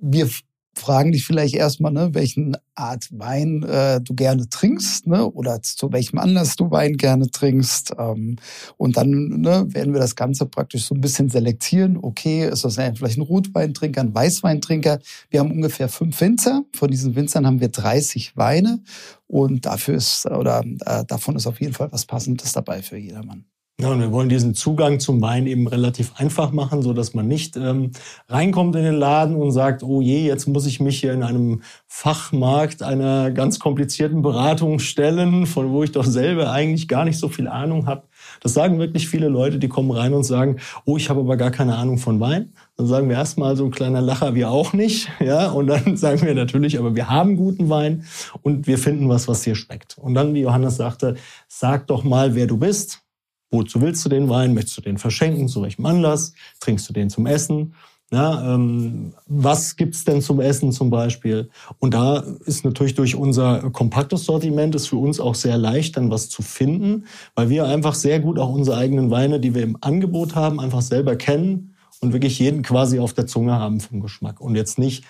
Wir 0.00 0.28
fragen 0.74 1.12
dich 1.12 1.24
vielleicht 1.24 1.54
erstmal, 1.54 1.92
ne, 1.92 2.10
welchen 2.14 2.56
Art 2.74 3.08
Wein 3.12 3.62
äh, 3.62 4.00
du 4.00 4.14
gerne 4.14 4.48
trinkst, 4.48 5.06
ne, 5.06 5.30
oder 5.30 5.62
zu 5.62 5.92
welchem 5.92 6.18
Anlass 6.18 6.56
du 6.56 6.70
Wein 6.70 6.96
gerne 6.96 7.30
trinkst. 7.30 7.92
Ähm, 7.98 8.36
und 8.76 8.96
dann 8.96 9.40
ne, 9.40 9.66
werden 9.68 9.92
wir 9.92 10.00
das 10.00 10.16
Ganze 10.16 10.46
praktisch 10.46 10.84
so 10.86 10.94
ein 10.94 11.00
bisschen 11.00 11.28
selektieren. 11.28 11.98
Okay, 12.00 12.48
ist 12.48 12.64
das 12.64 12.74
vielleicht 12.74 13.18
ein 13.18 13.22
Rotweintrinker, 13.22 14.00
ein 14.00 14.14
Weißweintrinker? 14.14 14.98
Wir 15.30 15.40
haben 15.40 15.52
ungefähr 15.52 15.88
fünf 15.88 16.20
Winzer. 16.20 16.64
Von 16.74 16.90
diesen 16.90 17.14
Winzern 17.14 17.46
haben 17.46 17.60
wir 17.60 17.68
30 17.68 18.36
Weine. 18.36 18.82
Und 19.26 19.66
dafür 19.66 19.94
ist, 19.96 20.26
oder 20.26 20.64
äh, 20.84 21.04
davon 21.04 21.36
ist 21.36 21.46
auf 21.46 21.60
jeden 21.60 21.72
Fall 21.72 21.90
was 21.92 22.06
Passendes 22.06 22.52
dabei 22.52 22.82
für 22.82 22.96
jedermann. 22.96 23.44
Ja, 23.84 23.90
und 23.90 24.00
wir 24.00 24.12
wollen 24.12 24.30
diesen 24.30 24.54
Zugang 24.54 24.98
zum 24.98 25.20
Wein 25.20 25.46
eben 25.46 25.68
relativ 25.68 26.14
einfach 26.16 26.52
machen, 26.52 26.80
so 26.80 26.94
dass 26.94 27.12
man 27.12 27.28
nicht 27.28 27.54
ähm, 27.58 27.90
reinkommt 28.30 28.74
in 28.76 28.82
den 28.82 28.94
Laden 28.94 29.36
und 29.36 29.52
sagt, 29.52 29.82
oh 29.82 30.00
je, 30.00 30.26
jetzt 30.26 30.48
muss 30.48 30.64
ich 30.64 30.80
mich 30.80 31.00
hier 31.00 31.12
in 31.12 31.22
einem 31.22 31.60
Fachmarkt 31.86 32.82
einer 32.82 33.30
ganz 33.30 33.58
komplizierten 33.58 34.22
Beratung 34.22 34.78
stellen, 34.78 35.44
von 35.44 35.70
wo 35.70 35.82
ich 35.82 35.92
doch 35.92 36.06
selber 36.06 36.50
eigentlich 36.50 36.88
gar 36.88 37.04
nicht 37.04 37.18
so 37.18 37.28
viel 37.28 37.46
Ahnung 37.46 37.86
habe. 37.86 38.04
Das 38.40 38.54
sagen 38.54 38.78
wirklich 38.78 39.06
viele 39.06 39.28
Leute, 39.28 39.58
die 39.58 39.68
kommen 39.68 39.90
rein 39.90 40.14
und 40.14 40.24
sagen, 40.24 40.60
oh, 40.86 40.96
ich 40.96 41.10
habe 41.10 41.20
aber 41.20 41.36
gar 41.36 41.50
keine 41.50 41.76
Ahnung 41.76 41.98
von 41.98 42.20
Wein. 42.20 42.54
Dann 42.78 42.86
sagen 42.86 43.10
wir 43.10 43.16
erstmal 43.16 43.54
so 43.54 43.66
ein 43.66 43.70
kleiner 43.70 44.00
Lacher, 44.00 44.34
wir 44.34 44.48
auch 44.48 44.72
nicht, 44.72 45.10
ja. 45.20 45.50
Und 45.50 45.66
dann 45.66 45.96
sagen 45.98 46.22
wir 46.22 46.34
natürlich, 46.34 46.78
aber 46.78 46.96
wir 46.96 47.10
haben 47.10 47.36
guten 47.36 47.68
Wein 47.68 48.06
und 48.40 48.66
wir 48.66 48.78
finden 48.78 49.10
was, 49.10 49.28
was 49.28 49.42
dir 49.42 49.54
schmeckt. 49.54 49.98
Und 49.98 50.14
dann, 50.14 50.32
wie 50.32 50.40
Johannes 50.40 50.76
sagte, 50.76 51.16
sag 51.48 51.86
doch 51.88 52.02
mal, 52.02 52.34
wer 52.34 52.46
du 52.46 52.56
bist 52.56 53.03
Wozu 53.50 53.80
willst 53.80 54.04
du 54.04 54.08
den 54.08 54.28
Wein? 54.28 54.54
Möchtest 54.54 54.76
du 54.78 54.80
den 54.82 54.98
verschenken? 54.98 55.48
Zu 55.48 55.62
welchem 55.62 55.86
Anlass? 55.86 56.32
Trinkst 56.60 56.88
du 56.88 56.92
den 56.92 57.10
zum 57.10 57.26
Essen? 57.26 57.74
Ja, 58.12 58.54
ähm, 58.54 59.14
was 59.26 59.76
gibt's 59.76 60.04
denn 60.04 60.20
zum 60.20 60.40
Essen 60.40 60.72
zum 60.72 60.90
Beispiel? 60.90 61.50
Und 61.78 61.94
da 61.94 62.18
ist 62.44 62.64
natürlich 62.64 62.94
durch 62.94 63.16
unser 63.16 63.70
kompaktes 63.70 64.24
Sortiment 64.24 64.74
ist 64.74 64.88
für 64.88 64.96
uns 64.96 65.18
auch 65.18 65.34
sehr 65.34 65.56
leicht, 65.56 65.96
dann 65.96 66.10
was 66.10 66.28
zu 66.28 66.42
finden, 66.42 67.06
weil 67.34 67.48
wir 67.48 67.66
einfach 67.66 67.94
sehr 67.94 68.20
gut 68.20 68.38
auch 68.38 68.50
unsere 68.50 68.76
eigenen 68.76 69.10
Weine, 69.10 69.40
die 69.40 69.54
wir 69.54 69.62
im 69.62 69.78
Angebot 69.80 70.34
haben, 70.34 70.60
einfach 70.60 70.82
selber 70.82 71.16
kennen 71.16 71.74
und 72.00 72.12
wirklich 72.12 72.38
jeden 72.38 72.62
quasi 72.62 73.00
auf 73.00 73.14
der 73.14 73.26
Zunge 73.26 73.54
haben 73.54 73.80
vom 73.80 74.00
Geschmack. 74.00 74.40
Und 74.40 74.54
jetzt 74.54 74.78
nicht 74.78 75.04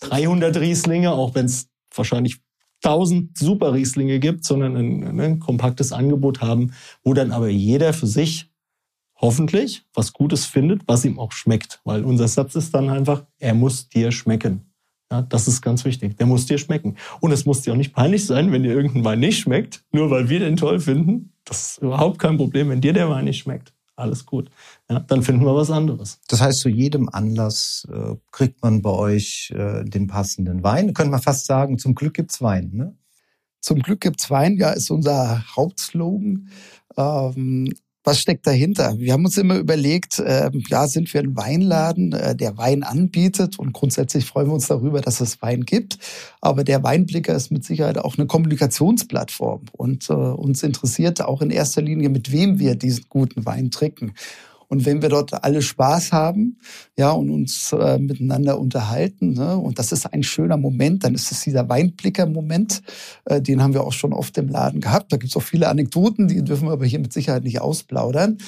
300 0.00 0.56
Rieslinge, 0.56 1.12
auch 1.12 1.34
wenn 1.34 1.46
es 1.46 1.68
wahrscheinlich 1.94 2.40
tausend 2.80 3.36
Super 3.36 3.72
Rieslinge 3.74 4.18
gibt, 4.18 4.44
sondern 4.44 4.76
ein, 4.76 5.20
ein, 5.20 5.38
kompaktes 5.38 5.92
Angebot 5.92 6.40
haben, 6.40 6.72
wo 7.02 7.14
dann 7.14 7.32
aber 7.32 7.48
jeder 7.48 7.92
für 7.92 8.06
sich 8.06 8.50
hoffentlich 9.16 9.84
was 9.94 10.12
Gutes 10.12 10.46
findet, 10.46 10.82
was 10.86 11.04
ihm 11.04 11.18
auch 11.18 11.32
schmeckt. 11.32 11.80
Weil 11.84 12.04
unser 12.04 12.28
Satz 12.28 12.54
ist 12.54 12.74
dann 12.74 12.88
einfach, 12.88 13.24
er 13.38 13.54
muss 13.54 13.88
dir 13.88 14.12
schmecken. 14.12 14.62
Ja, 15.10 15.22
das 15.22 15.48
ist 15.48 15.62
ganz 15.62 15.84
wichtig. 15.84 16.16
Der 16.18 16.26
muss 16.26 16.46
dir 16.46 16.58
schmecken. 16.58 16.96
Und 17.20 17.32
es 17.32 17.46
muss 17.46 17.62
dir 17.62 17.72
auch 17.72 17.76
nicht 17.76 17.94
peinlich 17.94 18.26
sein, 18.26 18.52
wenn 18.52 18.62
dir 18.62 18.74
irgendein 18.74 19.04
Wein 19.04 19.20
nicht 19.20 19.38
schmeckt, 19.38 19.84
nur 19.90 20.10
weil 20.10 20.28
wir 20.28 20.38
den 20.40 20.56
toll 20.56 20.78
finden. 20.80 21.32
Das 21.44 21.70
ist 21.70 21.78
überhaupt 21.78 22.18
kein 22.18 22.36
Problem, 22.36 22.68
wenn 22.68 22.80
dir 22.80 22.92
der 22.92 23.08
Wein 23.08 23.24
nicht 23.24 23.38
schmeckt 23.38 23.72
alles 23.98 24.26
gut. 24.26 24.50
Ja, 24.88 25.00
dann 25.00 25.22
finden 25.22 25.44
wir 25.44 25.54
was 25.54 25.70
anderes. 25.70 26.20
Das 26.28 26.40
heißt, 26.40 26.60
zu 26.60 26.68
jedem 26.68 27.08
Anlass 27.08 27.86
äh, 27.92 28.14
kriegt 28.30 28.62
man 28.62 28.82
bei 28.82 28.90
euch 28.90 29.52
äh, 29.56 29.84
den 29.84 30.06
passenden 30.06 30.62
Wein. 30.62 30.94
Könnte 30.94 31.10
man 31.10 31.22
fast 31.22 31.46
sagen, 31.46 31.78
zum 31.78 31.94
Glück 31.94 32.14
gibt's 32.14 32.40
Wein, 32.40 32.70
ne? 32.72 32.96
Zum 33.60 33.80
Glück 33.80 34.00
gibt's 34.00 34.30
Wein, 34.30 34.56
ja, 34.56 34.70
ist 34.70 34.90
unser 34.90 35.44
Hauptslogan. 35.56 36.48
Ähm, 36.96 37.72
was 38.08 38.20
steckt 38.20 38.46
dahinter? 38.46 38.98
Wir 38.98 39.12
haben 39.12 39.26
uns 39.26 39.36
immer 39.36 39.56
überlegt, 39.56 40.18
äh, 40.18 40.50
ja, 40.70 40.88
sind 40.88 41.12
wir 41.12 41.20
ein 41.20 41.36
Weinladen, 41.36 42.14
äh, 42.14 42.34
der 42.34 42.56
Wein 42.56 42.82
anbietet 42.82 43.58
und 43.58 43.74
grundsätzlich 43.74 44.24
freuen 44.24 44.46
wir 44.46 44.54
uns 44.54 44.66
darüber, 44.66 45.02
dass 45.02 45.20
es 45.20 45.42
Wein 45.42 45.66
gibt. 45.66 45.98
Aber 46.40 46.64
der 46.64 46.82
Weinblicker 46.82 47.34
ist 47.34 47.50
mit 47.50 47.66
Sicherheit 47.66 47.98
auch 47.98 48.16
eine 48.16 48.26
Kommunikationsplattform 48.26 49.66
und 49.72 50.08
äh, 50.08 50.14
uns 50.14 50.62
interessiert 50.62 51.20
auch 51.20 51.42
in 51.42 51.50
erster 51.50 51.82
Linie, 51.82 52.08
mit 52.08 52.32
wem 52.32 52.58
wir 52.58 52.76
diesen 52.76 53.04
guten 53.10 53.44
Wein 53.44 53.70
trinken. 53.70 54.14
Und 54.68 54.84
wenn 54.84 55.00
wir 55.02 55.08
dort 55.08 55.44
alle 55.44 55.62
Spaß 55.62 56.12
haben, 56.12 56.58
ja, 56.96 57.10
und 57.10 57.30
uns 57.30 57.72
äh, 57.72 57.98
miteinander 57.98 58.58
unterhalten, 58.58 59.32
ne, 59.32 59.56
und 59.56 59.78
das 59.78 59.92
ist 59.92 60.12
ein 60.12 60.22
schöner 60.22 60.58
Moment, 60.58 61.04
dann 61.04 61.14
ist 61.14 61.32
es 61.32 61.40
dieser 61.40 61.68
Weinblicker-Moment, 61.68 62.82
äh, 63.24 63.40
den 63.40 63.62
haben 63.62 63.72
wir 63.72 63.84
auch 63.84 63.92
schon 63.92 64.12
oft 64.12 64.36
im 64.36 64.48
Laden 64.48 64.80
gehabt. 64.80 65.12
Da 65.12 65.16
gibt 65.16 65.30
es 65.30 65.36
auch 65.36 65.42
viele 65.42 65.68
Anekdoten, 65.68 66.28
die 66.28 66.44
dürfen 66.44 66.68
wir 66.68 66.72
aber 66.72 66.84
hier 66.84 66.98
mit 66.98 67.12
Sicherheit 67.12 67.44
nicht 67.44 67.60
ausplaudern. 67.60 68.38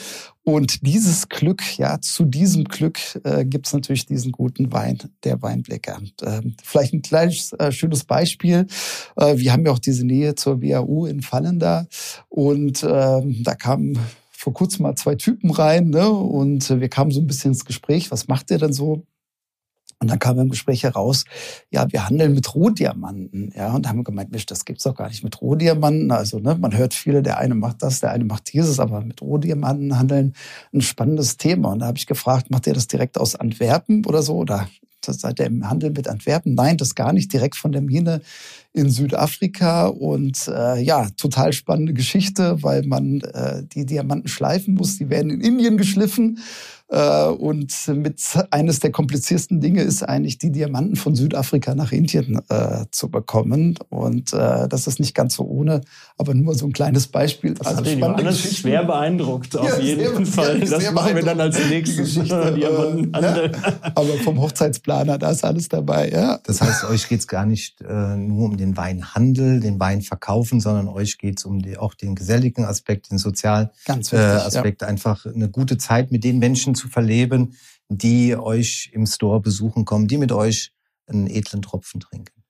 Und 0.42 0.86
dieses 0.86 1.28
Glück, 1.28 1.62
ja, 1.78 2.00
zu 2.00 2.24
diesem 2.24 2.64
Glück 2.64 2.98
äh, 3.24 3.44
gibt 3.44 3.66
es 3.66 3.72
natürlich 3.72 4.06
diesen 4.06 4.32
guten 4.32 4.72
Wein, 4.72 4.98
der 5.22 5.40
Weinblicker. 5.42 6.00
Ähm, 6.22 6.54
vielleicht 6.62 6.92
ein 6.92 7.02
kleines 7.02 7.52
äh, 7.52 7.70
schönes 7.72 8.04
Beispiel. 8.04 8.66
Äh, 9.16 9.36
wir 9.36 9.52
haben 9.52 9.64
ja 9.64 9.72
auch 9.72 9.78
diese 9.78 10.04
Nähe 10.04 10.34
zur 10.34 10.62
WAU 10.62 11.06
in 11.06 11.22
Fallenda 11.22 11.86
und 12.28 12.82
ähm, 12.82 13.42
da 13.42 13.54
kamen 13.54 13.98
vor 14.40 14.54
kurzem 14.54 14.84
mal 14.84 14.94
zwei 14.94 15.16
Typen 15.16 15.50
rein 15.50 15.90
ne? 15.90 16.08
und 16.08 16.70
wir 16.80 16.88
kamen 16.88 17.10
so 17.10 17.20
ein 17.20 17.26
bisschen 17.26 17.52
ins 17.52 17.66
Gespräch. 17.66 18.10
Was 18.10 18.26
macht 18.26 18.50
ihr 18.50 18.56
denn 18.56 18.72
so? 18.72 19.04
Und 19.98 20.10
dann 20.10 20.18
kam 20.18 20.38
im 20.38 20.48
Gespräch 20.48 20.82
heraus, 20.82 21.26
ja, 21.70 21.86
wir 21.92 22.08
handeln 22.08 22.32
mit 22.32 22.54
Rohdiamanten. 22.54 23.52
Ja, 23.54 23.74
und 23.74 23.86
haben 23.86 24.02
gemeint, 24.02 24.30
Mensch, 24.30 24.46
das 24.46 24.64
gibt's 24.64 24.84
doch 24.84 24.94
gar 24.94 25.08
nicht 25.08 25.22
mit 25.22 25.42
Rohdiamanten. 25.42 26.10
Also, 26.10 26.38
ne, 26.38 26.56
man 26.58 26.74
hört 26.74 26.94
viele, 26.94 27.22
der 27.22 27.36
eine 27.36 27.54
macht 27.54 27.82
das, 27.82 28.00
der 28.00 28.12
eine 28.12 28.24
macht 28.24 28.50
dieses, 28.50 28.80
aber 28.80 29.02
mit 29.02 29.20
Rohdiamanten 29.20 29.98
handeln 29.98 30.32
ein 30.72 30.80
spannendes 30.80 31.36
Thema. 31.36 31.72
Und 31.72 31.80
da 31.80 31.86
habe 31.86 31.98
ich 31.98 32.06
gefragt, 32.06 32.50
macht 32.50 32.66
ihr 32.66 32.72
das 32.72 32.86
direkt 32.86 33.18
aus 33.18 33.34
Antwerpen 33.34 34.06
oder 34.06 34.22
so? 34.22 34.36
Oder 34.36 34.70
seid 35.04 35.38
ihr 35.38 35.44
im 35.44 35.68
Handel 35.68 35.90
mit 35.90 36.08
Antwerpen? 36.08 36.54
Nein, 36.54 36.78
das 36.78 36.94
gar 36.94 37.12
nicht, 37.12 37.30
direkt 37.30 37.56
von 37.56 37.72
der 37.72 37.82
Mine 37.82 38.22
in 38.72 38.90
Südafrika. 38.90 39.86
Und 39.86 40.48
äh, 40.48 40.80
ja, 40.82 41.08
total 41.16 41.52
spannende 41.52 41.92
Geschichte, 41.92 42.62
weil 42.62 42.86
man 42.86 43.20
äh, 43.20 43.62
die 43.64 43.86
Diamanten 43.86 44.28
schleifen 44.28 44.74
muss. 44.74 44.98
Die 44.98 45.10
werden 45.10 45.30
in 45.30 45.40
Indien 45.40 45.76
geschliffen. 45.76 46.38
Äh, 46.90 47.26
und 47.26 47.72
mit 47.88 48.20
eines 48.50 48.80
der 48.80 48.90
kompliziertesten 48.90 49.60
Dinge 49.60 49.82
ist 49.82 50.02
eigentlich, 50.02 50.38
die 50.38 50.50
Diamanten 50.50 50.96
von 50.96 51.14
Südafrika 51.14 51.74
nach 51.76 51.92
Indien 51.92 52.40
äh, 52.48 52.84
zu 52.90 53.10
bekommen. 53.10 53.78
Und 53.90 54.32
äh, 54.32 54.68
das 54.68 54.88
ist 54.88 54.98
nicht 54.98 55.14
ganz 55.14 55.34
so 55.34 55.44
ohne, 55.44 55.82
aber 56.18 56.34
nur 56.34 56.54
so 56.54 56.66
ein 56.66 56.72
kleines 56.72 57.06
Beispiel. 57.06 57.54
Das 57.54 57.68
also 57.68 57.78
hat 57.78 57.86
den 57.86 58.00
Johannes 58.00 58.56
schwer 58.56 58.84
beeindruckt, 58.84 59.56
auf 59.56 59.68
ja, 59.68 59.78
jeden 59.78 60.24
sehr, 60.24 60.44
Fall. 60.44 60.66
Sehr, 60.66 60.78
das 60.78 60.92
machen 60.92 61.14
wir 61.14 61.22
dann 61.22 61.40
als 61.40 61.58
nächstes. 61.68 62.14
Diamantenhandel. 62.14 63.52
Ja, 63.60 63.92
aber 63.94 64.14
vom 64.24 64.40
Hochzeitsplaner, 64.40 65.18
da 65.18 65.30
ist 65.30 65.44
alles 65.44 65.68
dabei. 65.68 66.10
Ja. 66.10 66.38
Das 66.44 66.60
heißt, 66.60 66.84
euch 66.84 67.08
geht's 67.08 67.26
gar 67.26 67.46
nicht 67.46 67.80
äh, 67.82 68.16
nur 68.16 68.46
um 68.46 68.56
den 68.56 68.76
Weinhandel, 68.76 69.60
den 69.60 69.78
Wein 69.78 70.02
verkaufen, 70.02 70.60
sondern 70.60 70.88
euch 70.88 71.18
geht's 71.18 71.44
um 71.44 71.60
die, 71.60 71.76
auch 71.76 71.94
den 71.94 72.14
geselligen 72.14 72.64
Aspekt, 72.64 73.10
den 73.10 73.18
sozialen 73.18 73.70
äh, 73.86 74.16
Aspekt. 74.16 74.82
Ja. 74.82 74.88
Einfach 74.88 75.26
eine 75.26 75.48
gute 75.48 75.78
Zeit 75.78 76.10
mit 76.10 76.24
den 76.24 76.38
Menschen 76.38 76.74
zu 76.74 76.79
verleben, 76.88 77.54
die 77.88 78.36
euch 78.36 78.90
im 78.92 79.06
Store 79.06 79.40
besuchen 79.40 79.84
kommen, 79.84 80.08
die 80.08 80.18
mit 80.18 80.32
euch 80.32 80.72
einen 81.06 81.26
edlen 81.26 81.62
Tropfen 81.62 82.00
trinken. 82.00 82.40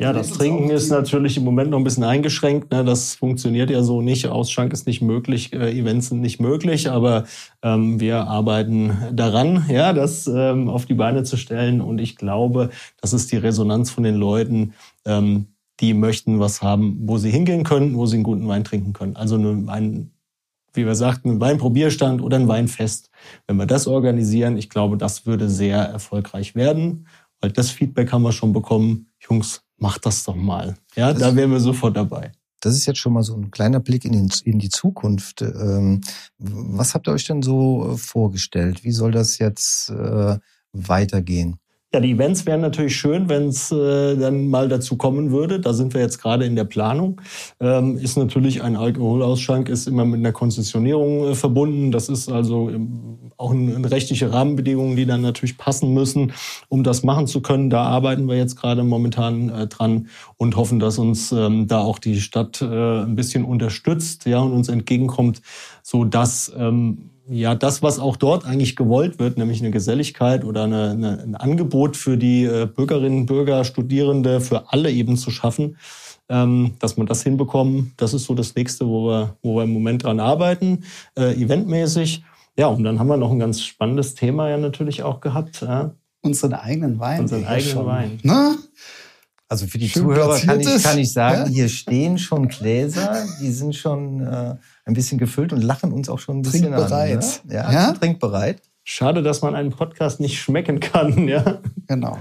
Ja, 0.00 0.14
das 0.14 0.30
Trinken 0.30 0.70
ist 0.70 0.88
natürlich 0.88 1.36
im 1.36 1.44
Moment 1.44 1.70
noch 1.70 1.76
ein 1.76 1.84
bisschen 1.84 2.04
eingeschränkt. 2.04 2.72
Ne? 2.72 2.84
Das 2.84 3.16
funktioniert 3.16 3.68
ja 3.68 3.82
so 3.82 4.00
nicht. 4.00 4.26
Ausschank 4.28 4.72
ist 4.72 4.86
nicht 4.86 5.02
möglich, 5.02 5.52
äh, 5.52 5.78
Events 5.78 6.08
sind 6.08 6.22
nicht 6.22 6.40
möglich, 6.40 6.90
aber 6.90 7.24
ähm, 7.62 8.00
wir 8.00 8.26
arbeiten 8.26 8.96
daran, 9.12 9.66
ja, 9.68 9.92
das 9.92 10.26
ähm, 10.26 10.70
auf 10.70 10.86
die 10.86 10.94
Beine 10.94 11.24
zu 11.24 11.36
stellen. 11.36 11.82
Und 11.82 12.00
ich 12.00 12.16
glaube, 12.16 12.70
das 13.02 13.12
ist 13.12 13.30
die 13.30 13.36
Resonanz 13.36 13.90
von 13.90 14.02
den 14.02 14.14
Leuten, 14.14 14.72
ähm, 15.04 15.48
die 15.80 15.92
möchten 15.92 16.40
was 16.40 16.62
haben, 16.62 17.00
wo 17.02 17.18
sie 17.18 17.30
hingehen 17.30 17.64
können, 17.64 17.94
wo 17.94 18.06
sie 18.06 18.16
einen 18.16 18.24
guten 18.24 18.48
Wein 18.48 18.64
trinken 18.64 18.94
können. 18.94 19.16
Also 19.16 19.36
ein 19.36 20.12
wie 20.74 20.86
wir 20.86 20.94
sagten, 20.94 21.30
ein 21.30 21.40
Weinprobierstand 21.40 22.22
oder 22.22 22.36
ein 22.36 22.48
Weinfest. 22.48 23.10
Wenn 23.46 23.56
wir 23.56 23.66
das 23.66 23.86
organisieren, 23.86 24.56
ich 24.56 24.70
glaube, 24.70 24.96
das 24.96 25.26
würde 25.26 25.48
sehr 25.48 25.78
erfolgreich 25.78 26.54
werden, 26.54 27.06
weil 27.40 27.52
das 27.52 27.70
Feedback 27.70 28.12
haben 28.12 28.22
wir 28.22 28.32
schon 28.32 28.52
bekommen. 28.52 29.06
Jungs, 29.20 29.62
macht 29.76 30.06
das 30.06 30.24
doch 30.24 30.36
mal. 30.36 30.76
Ja, 30.94 31.12
das 31.12 31.22
da 31.22 31.36
wären 31.36 31.50
wir 31.50 31.60
sofort 31.60 31.96
dabei. 31.96 32.32
Das 32.60 32.74
ist 32.74 32.86
jetzt 32.86 32.98
schon 32.98 33.14
mal 33.14 33.22
so 33.22 33.34
ein 33.34 33.50
kleiner 33.50 33.80
Blick 33.80 34.04
in, 34.04 34.12
den, 34.12 34.30
in 34.44 34.58
die 34.58 34.68
Zukunft. 34.68 35.40
Ähm, 35.40 36.02
was 36.38 36.94
habt 36.94 37.08
ihr 37.08 37.12
euch 37.12 37.24
denn 37.24 37.42
so 37.42 37.92
äh, 37.92 37.96
vorgestellt? 37.96 38.84
Wie 38.84 38.92
soll 38.92 39.12
das 39.12 39.38
jetzt 39.38 39.88
äh, 39.90 40.38
weitergehen? 40.72 41.56
Ja, 41.92 41.98
die 41.98 42.12
Events 42.12 42.46
wären 42.46 42.60
natürlich 42.60 42.96
schön, 42.96 43.28
wenn 43.28 43.48
es 43.48 43.72
äh, 43.72 44.16
dann 44.16 44.46
mal 44.46 44.68
dazu 44.68 44.96
kommen 44.96 45.32
würde. 45.32 45.58
Da 45.58 45.72
sind 45.72 45.92
wir 45.92 46.00
jetzt 46.00 46.22
gerade 46.22 46.44
in 46.44 46.54
der 46.54 46.62
Planung. 46.62 47.20
Ähm, 47.58 47.98
ist 47.98 48.16
natürlich 48.16 48.62
ein 48.62 48.76
Alkoholausschank, 48.76 49.68
ist 49.68 49.88
immer 49.88 50.04
mit 50.04 50.20
einer 50.20 50.30
Konzessionierung 50.30 51.30
äh, 51.30 51.34
verbunden. 51.34 51.90
Das 51.90 52.08
ist 52.08 52.30
also 52.30 52.70
ähm, 52.70 53.32
auch 53.36 53.50
eine, 53.50 53.74
eine 53.74 53.90
rechtliche 53.90 54.32
Rahmenbedingungen, 54.32 54.94
die 54.94 55.04
dann 55.04 55.20
natürlich 55.20 55.58
passen 55.58 55.92
müssen, 55.92 56.32
um 56.68 56.84
das 56.84 57.02
machen 57.02 57.26
zu 57.26 57.40
können. 57.40 57.70
Da 57.70 57.82
arbeiten 57.82 58.28
wir 58.28 58.36
jetzt 58.36 58.54
gerade 58.54 58.84
momentan 58.84 59.48
äh, 59.48 59.66
dran 59.66 60.06
und 60.36 60.54
hoffen, 60.54 60.78
dass 60.78 60.96
uns 60.96 61.32
ähm, 61.32 61.66
da 61.66 61.80
auch 61.80 61.98
die 61.98 62.20
Stadt 62.20 62.62
äh, 62.62 63.02
ein 63.02 63.16
bisschen 63.16 63.44
unterstützt, 63.44 64.26
ja, 64.26 64.38
und 64.38 64.52
uns 64.52 64.68
entgegenkommt, 64.68 65.42
so 65.82 66.04
dass 66.04 66.52
ähm, 66.56 67.10
ja 67.30 67.54
das, 67.54 67.82
was 67.82 67.98
auch 67.98 68.16
dort 68.16 68.44
eigentlich 68.44 68.76
gewollt 68.76 69.18
wird, 69.18 69.38
nämlich 69.38 69.60
eine 69.60 69.70
Geselligkeit 69.70 70.44
oder 70.44 70.64
eine, 70.64 70.90
eine, 70.90 71.22
ein 71.22 71.34
Angebot 71.36 71.96
für 71.96 72.16
die 72.16 72.44
äh, 72.44 72.66
Bürgerinnen, 72.66 73.26
Bürger, 73.26 73.64
Studierende, 73.64 74.40
für 74.40 74.72
alle 74.72 74.90
eben 74.90 75.16
zu 75.16 75.30
schaffen, 75.30 75.76
ähm, 76.28 76.72
dass 76.80 76.96
man 76.96 77.06
das 77.06 77.22
hinbekommen. 77.22 77.92
Das 77.96 78.14
ist 78.14 78.24
so 78.24 78.34
das 78.34 78.54
nächste, 78.54 78.86
wo 78.86 79.08
wir, 79.08 79.36
wo 79.42 79.56
wir 79.56 79.64
im 79.64 79.72
Moment 79.72 80.04
dran 80.04 80.20
arbeiten, 80.20 80.84
äh, 81.16 81.34
eventmäßig. 81.34 82.22
Ja, 82.56 82.66
und 82.66 82.82
dann 82.84 82.98
haben 82.98 83.06
wir 83.06 83.16
noch 83.16 83.30
ein 83.30 83.38
ganz 83.38 83.62
spannendes 83.62 84.14
Thema 84.14 84.50
ja 84.50 84.58
natürlich 84.58 85.02
auch 85.02 85.20
gehabt. 85.20 85.62
Ja. 85.62 85.94
Unseren 86.22 86.54
eigenen 86.54 86.98
Wein. 86.98 87.20
Unseren 87.20 87.46
eigenen 87.46 87.72
schon. 87.72 87.86
Wein. 87.86 88.18
Na? 88.22 88.56
Also 89.48 89.66
für 89.66 89.78
die 89.78 89.88
Schön 89.88 90.02
Zuhörer 90.02 90.38
kann 90.38 90.60
ich, 90.60 90.82
kann 90.82 90.98
ich 90.98 91.12
sagen, 91.12 91.46
ja? 91.46 91.48
hier 91.48 91.68
stehen 91.68 92.18
schon 92.18 92.46
Gläser, 92.46 93.24
die 93.40 93.50
sind 93.50 93.74
schon 93.74 94.20
äh, 94.20 94.54
ein 94.90 94.94
bisschen 94.94 95.18
gefüllt 95.18 95.52
und 95.52 95.62
lachen 95.62 95.92
uns 95.92 96.08
auch 96.08 96.18
schon 96.18 96.38
ein 96.38 96.42
bisschen 96.42 96.72
trinkbereit. 96.72 97.16
an. 97.16 97.48
Ne? 97.48 97.54
Ja, 97.54 97.72
ja? 97.72 97.92
trinkbereit. 97.92 98.62
Schade, 98.84 99.22
dass 99.22 99.42
man 99.42 99.54
einen 99.54 99.70
Podcast 99.70 100.20
nicht 100.20 100.40
schmecken 100.40 100.80
kann. 100.80 101.28
Ja, 101.28 101.60
genau. 101.86 102.18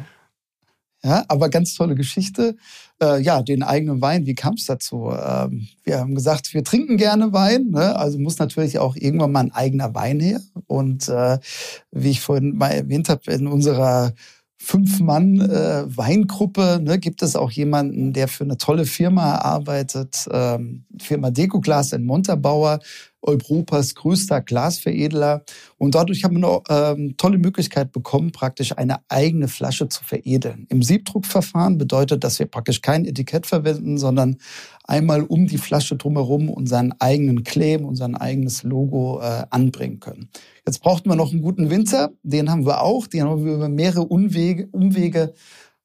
Ja, 1.01 1.23
aber 1.29 1.49
ganz 1.49 1.75
tolle 1.75 1.95
Geschichte. 1.95 2.57
Äh, 3.01 3.21
ja, 3.21 3.41
den 3.41 3.63
eigenen 3.63 4.01
Wein, 4.01 4.25
wie 4.25 4.35
kam 4.35 4.55
es 4.55 4.65
dazu? 4.65 5.09
Ähm, 5.11 5.69
wir 5.85 5.99
haben 5.99 6.13
gesagt, 6.13 6.53
wir 6.53 6.63
trinken 6.63 6.97
gerne 6.97 7.31
Wein, 7.31 7.69
ne? 7.69 7.95
also 7.95 8.19
muss 8.19 8.37
natürlich 8.37 8.79
auch 8.79 8.97
irgendwann 8.97 9.31
mal 9.31 9.39
ein 9.39 9.53
eigener 9.53 9.95
Wein 9.95 10.19
her. 10.19 10.41
Und 10.67 11.07
äh, 11.07 11.39
wie 11.91 12.11
ich 12.11 12.19
vorhin 12.19 12.57
mal 12.57 12.71
erwähnt 12.71 13.07
habe, 13.07 13.31
in 13.31 13.47
unserer 13.47 14.13
Fünf-Mann-Weingruppe. 14.61 16.81
Ne, 16.83 16.99
gibt 16.99 17.23
es 17.23 17.35
auch 17.35 17.51
jemanden, 17.51 18.13
der 18.13 18.27
für 18.27 18.43
eine 18.43 18.57
tolle 18.57 18.85
Firma 18.85 19.35
arbeitet, 19.35 20.27
ähm, 20.31 20.85
Firma 20.99 21.31
Decoglas 21.31 21.93
in 21.93 22.05
Montabaur, 22.05 22.79
Europas 23.21 23.95
größter 23.95 24.41
Glasveredler. 24.41 25.43
Und 25.77 25.95
dadurch 25.95 26.23
haben 26.23 26.39
wir 26.39 26.61
eine 26.67 26.97
ähm, 26.97 27.17
tolle 27.17 27.37
Möglichkeit 27.37 27.91
bekommen, 27.91 28.31
praktisch 28.31 28.77
eine 28.77 28.97
eigene 29.09 29.47
Flasche 29.47 29.89
zu 29.89 30.03
veredeln. 30.03 30.65
Im 30.69 30.81
Siebdruckverfahren 30.81 31.77
bedeutet, 31.77 32.23
dass 32.23 32.39
wir 32.39 32.45
praktisch 32.45 32.81
kein 32.81 33.05
Etikett 33.05 33.45
verwenden, 33.45 33.97
sondern 33.97 34.37
einmal 34.85 35.23
um 35.23 35.47
die 35.47 35.57
Flasche 35.57 35.95
drumherum 35.95 36.49
unseren 36.49 36.93
eigenen 36.99 37.43
Claim, 37.43 37.85
unser 37.85 38.09
eigenes 38.19 38.63
Logo 38.63 39.21
äh, 39.21 39.45
anbringen 39.49 39.99
können. 39.99 40.29
Jetzt 40.65 40.81
brauchten 40.81 41.09
wir 41.09 41.15
noch 41.15 41.31
einen 41.31 41.41
guten 41.41 41.69
Winzer, 41.69 42.11
den 42.23 42.49
haben 42.49 42.65
wir 42.65 42.81
auch, 42.81 43.07
den 43.07 43.23
haben 43.23 43.45
wir 43.45 43.55
über 43.55 43.69
mehrere 43.69 44.01
Umwege, 44.01 44.67
Umwege 44.71 45.33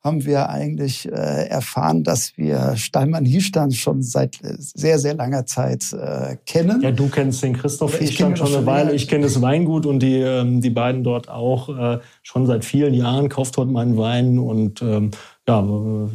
haben 0.04 0.26
wir 0.26 0.50
eigentlich 0.50 1.10
äh, 1.10 1.48
erfahren, 1.48 2.04
dass 2.04 2.36
wir 2.36 2.76
Steinmann 2.76 3.24
Hiestand 3.24 3.74
schon 3.74 4.02
seit 4.02 4.38
sehr, 4.42 4.98
sehr 4.98 5.14
langer 5.14 5.46
Zeit 5.46 5.94
äh, 5.94 6.36
kennen. 6.44 6.82
Ja, 6.82 6.90
du 6.90 7.08
kennst 7.08 7.42
den 7.42 7.54
Christoph 7.54 7.98
Hiestand 7.98 8.38
schon 8.38 8.54
eine 8.54 8.66
Weile. 8.66 8.92
Ich 8.92 9.08
kenne 9.08 9.24
das 9.24 9.40
Weingut 9.40 9.86
und 9.86 10.00
die, 10.00 10.18
ähm, 10.18 10.60
die 10.60 10.68
beiden 10.68 11.04
dort 11.04 11.30
auch 11.30 11.70
äh, 11.70 12.00
schon 12.22 12.46
seit 12.46 12.66
vielen 12.66 12.92
Jahren. 12.92 13.30
Kauft 13.30 13.56
dort 13.56 13.70
meinen 13.70 13.96
Wein 13.96 14.38
und 14.38 14.82
ähm, 14.82 15.12
ja, 15.46 15.62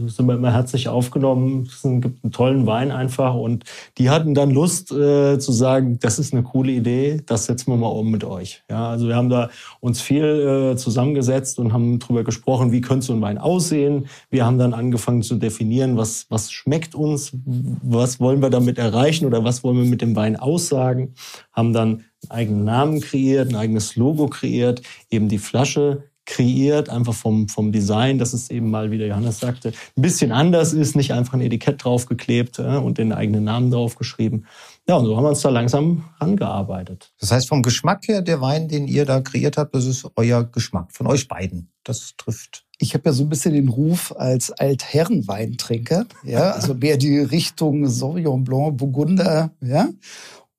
sind 0.08 0.26
wir 0.26 0.34
immer 0.34 0.52
herzlich 0.52 0.88
aufgenommen. 0.88 1.68
Es 1.68 1.84
gibt 1.84 2.24
einen 2.24 2.32
tollen 2.32 2.66
Wein 2.66 2.92
einfach 2.92 3.36
und 3.36 3.64
die 4.00 4.10
hatten 4.10 4.34
dann 4.34 4.50
Lust 4.50 4.92
äh, 4.92 5.38
zu 5.38 5.52
sagen, 5.52 6.00
das 6.00 6.18
ist 6.18 6.34
eine 6.34 6.42
coole 6.42 6.72
Idee, 6.72 7.22
das 7.28 7.46
setzen 7.46 7.72
wir 7.72 7.78
mal 7.78 7.90
um 7.90 8.10
mit 8.10 8.24
euch. 8.24 8.64
Ja, 8.72 8.90
also 8.90 9.08
wir 9.08 9.16
haben 9.16 9.30
da 9.30 9.52
uns 9.82 10.02
viel 10.02 10.72
äh, 10.74 10.78
zusammengesetzt 10.78 11.60
und 11.60 11.74
haben 11.74 12.00
drüber 12.00 12.24
gesprochen, 12.24 12.72
wie 12.72 12.82
könnte 12.82 13.06
so 13.06 13.14
ein 13.14 13.22
Wein 13.22 13.38
aussehen. 13.38 14.08
Wir 14.32 14.48
haben 14.48 14.58
dann 14.58 14.74
angefangen 14.74 15.22
zu 15.22 15.36
definieren, 15.36 15.96
was 15.96 16.26
was 16.30 16.52
schmeckt 16.52 16.96
uns, 16.96 17.32
was 17.46 18.20
wollen 18.20 18.42
wir 18.42 18.50
damit 18.50 18.80
erreichen 18.80 19.28
oder 19.28 19.44
was 19.44 19.64
wollen 19.64 19.78
wir 19.78 19.86
mit 19.86 20.02
dem 20.02 20.16
Wein 20.16 20.38
aussagen. 20.38 21.14
Haben 21.54 21.74
dann 21.74 21.90
einen 22.28 22.32
eigenen 22.32 22.64
Namen 22.64 23.00
kreiert, 23.00 23.50
ein 23.50 23.56
eigenes 23.56 23.96
Logo 23.96 24.28
kreiert, 24.28 24.82
eben 25.12 25.30
die 25.30 25.38
Flasche 25.38 26.09
kreiert, 26.30 26.90
einfach 26.90 27.16
vom, 27.16 27.50
vom 27.50 27.72
Design, 27.72 28.20
dass 28.20 28.34
es 28.34 28.52
eben 28.52 28.70
mal, 28.70 28.92
wie 28.92 29.00
der 29.00 29.08
Johannes 29.08 29.40
sagte, 29.40 29.70
ein 29.70 30.02
bisschen 30.02 30.32
anders 30.32 30.74
ist, 30.74 30.96
nicht 30.96 31.12
einfach 31.12 31.34
ein 31.34 31.42
Etikett 31.42 31.84
draufgeklebt 31.84 32.60
äh, 32.60 32.78
und 32.78 33.00
den 33.00 33.12
eigenen 33.12 33.46
Namen 33.46 33.72
draufgeschrieben. 33.72 34.46
Ja, 34.88 34.96
und 34.96 35.06
so 35.06 35.18
haben 35.18 35.24
wir 35.24 35.30
uns 35.30 35.42
da 35.42 35.50
langsam 35.50 36.06
rangearbeitet. 36.20 37.12
Das 37.20 37.32
heißt, 37.32 37.50
vom 37.50 37.64
Geschmack 37.64 38.08
her, 38.08 38.22
der 38.22 38.42
Wein, 38.42 38.68
den 38.68 38.88
ihr 38.88 39.06
da 39.06 39.22
kreiert 39.22 39.58
habt, 39.58 39.74
das 39.74 39.86
ist 39.86 40.08
euer 40.16 40.44
Geschmack, 40.44 40.92
von 40.94 41.08
euch 41.08 41.28
beiden. 41.28 41.72
Das 41.84 42.14
trifft. 42.16 42.66
Ich 42.78 42.94
habe 42.94 43.10
ja 43.10 43.14
so 43.14 43.24
ein 43.24 43.30
bisschen 43.30 43.54
den 43.56 43.68
Ruf 43.68 44.14
als 44.16 44.52
Altherrenweintrinker, 44.52 46.06
ja, 46.24 46.52
also 46.52 46.76
mehr 46.76 46.98
die 46.98 47.18
Richtung 47.20 47.88
Sauvignon 47.88 48.44
Blanc, 48.44 48.78
Burgunder, 48.78 49.52
ja. 49.62 49.90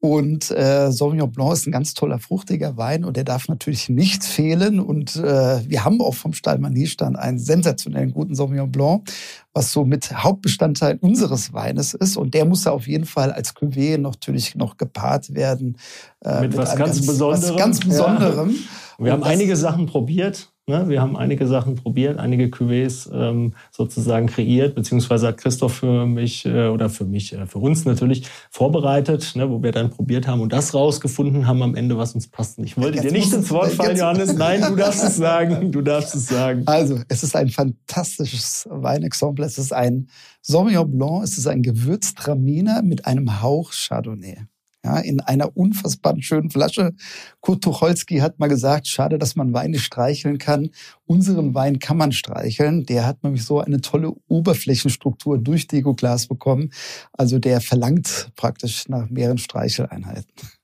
Und 0.03 0.51
äh, 0.51 0.91
Sauvignon 0.91 1.31
Blanc 1.31 1.53
ist 1.53 1.67
ein 1.67 1.73
ganz 1.73 1.93
toller, 1.93 2.19
fruchtiger 2.19 2.79
Wein 2.79 3.05
und 3.05 3.19
der 3.19 3.25
darf 3.25 3.49
natürlich 3.49 3.91
nicht 3.91 4.25
fehlen. 4.25 4.81
Und 4.81 5.17
äh, 5.17 5.61
wir 5.69 5.85
haben 5.85 6.01
auch 6.01 6.15
vom 6.15 6.33
Stallmanie-Stand 6.33 7.19
einen 7.19 7.39
sensationellen 7.39 8.13
guten 8.13 8.35
Sauvignon 8.35 8.73
Blanc, 8.73 9.11
was 9.53 9.73
so 9.73 9.85
mit 9.85 10.11
Hauptbestandteil 10.11 10.97
unseres 11.03 11.53
Weines 11.53 11.93
ist. 11.93 12.17
Und 12.17 12.33
der 12.33 12.47
muss 12.47 12.65
ja 12.65 12.73
auf 12.73 12.89
jeden 12.89 13.05
Fall 13.05 13.31
als 13.31 13.55
Cuvée 13.55 13.99
natürlich 13.99 14.55
noch 14.55 14.79
gepaart 14.79 15.35
werden. 15.35 15.77
Äh, 16.25 16.41
mit, 16.41 16.51
mit 16.51 16.57
was 16.57 16.77
ganz, 16.77 16.97
ganz 16.97 17.07
Besonderem. 17.07 17.55
Was 17.55 17.57
ganz 17.57 17.81
Besonderem. 17.81 18.51
Ja. 18.51 19.05
Wir 19.05 19.13
haben 19.13 19.23
einige 19.23 19.55
Sachen 19.55 19.85
probiert. 19.85 20.51
Ne? 20.71 20.89
Wir 20.89 21.03
haben 21.03 21.17
einige 21.17 21.47
Sachen 21.47 21.75
probiert, 21.75 22.19
einige 22.19 22.47
Cuvées 22.47 23.11
ähm, 23.13 23.53
sozusagen 23.71 24.27
kreiert, 24.27 24.75
beziehungsweise 24.75 25.27
hat 25.27 25.39
Christoph 25.39 25.75
für 25.75 26.07
mich 26.07 26.47
äh, 26.47 26.69
oder 26.69 26.89
für 26.89 27.05
mich, 27.05 27.33
äh, 27.33 27.47
für 27.47 27.59
uns 27.59 27.85
natürlich 27.85 28.29
vorbereitet, 28.51 29.33
ne, 29.35 29.51
wo 29.51 29.63
wir 29.63 29.73
dann 29.73 29.91
probiert 29.91 30.27
haben 30.27 30.41
und 30.41 30.53
das 30.53 30.73
rausgefunden 30.73 31.47
haben 31.47 31.63
am 31.63 31.75
Ende, 31.75 31.99
was 31.99 32.15
uns 32.15 32.29
passt. 32.29 32.59
Ich 32.61 32.77
wollte 32.77 32.99
jetzt 32.99 33.05
dir 33.05 33.13
nicht 33.13 33.33
ins 33.33 33.51
Wort 33.51 33.73
fallen, 33.73 33.97
Johannes. 33.97 34.35
Nein, 34.35 34.63
du 34.63 34.77
darfst 34.77 35.05
es 35.05 35.17
sagen. 35.17 35.73
Du 35.73 35.83
darfst 35.83 36.15
es 36.15 36.27
sagen. 36.27 36.63
Also, 36.67 37.01
es 37.09 37.23
ist 37.23 37.35
ein 37.37 37.49
fantastisches 37.49 38.69
Weinexemplar. 38.71 39.47
Es 39.47 39.59
ist 39.59 39.73
ein 39.73 40.09
Sauvignon 40.41 40.91
Blanc. 40.91 41.25
Es 41.25 41.37
ist 41.37 41.47
ein 41.47 41.63
Gewürztraminer 41.63 42.83
mit 42.83 43.07
einem 43.07 43.43
Hauch 43.43 43.73
Chardonnay 43.73 44.47
ja, 44.85 44.99
in 44.99 45.21
einer 45.21 45.57
unfassbar 45.57 46.15
schönen 46.21 46.51
Flasche. 46.51 46.93
Kurt 47.41 47.63
Tucholsky 47.63 48.19
hat 48.19 48.39
mal 48.39 48.49
gesagt, 48.49 48.87
schade, 48.87 49.19
dass 49.19 49.37
man 49.37 49.53
Weine 49.53 49.79
streicheln 49.79 50.39
kann. 50.39 50.71
Unseren 51.07 51.55
Wein 51.55 51.79
kann 51.79 51.97
man 51.97 52.13
streicheln. 52.13 52.87
Der 52.87 53.07
hat 53.07 53.23
nämlich 53.23 53.45
so 53.45 53.61
eine 53.61 53.81
tolle 53.81 54.13
Oberflächenstruktur 54.29 55.39
durch 55.39 55.67
Degoglas 55.67 56.27
bekommen. 56.27 56.73
Also 57.13 57.39
der 57.39 57.61
verlangt 57.61 58.31
praktisch 58.37 58.89
nach 58.89 59.11
mehreren 59.11 59.39
Streicheleinheiten. 59.39 60.60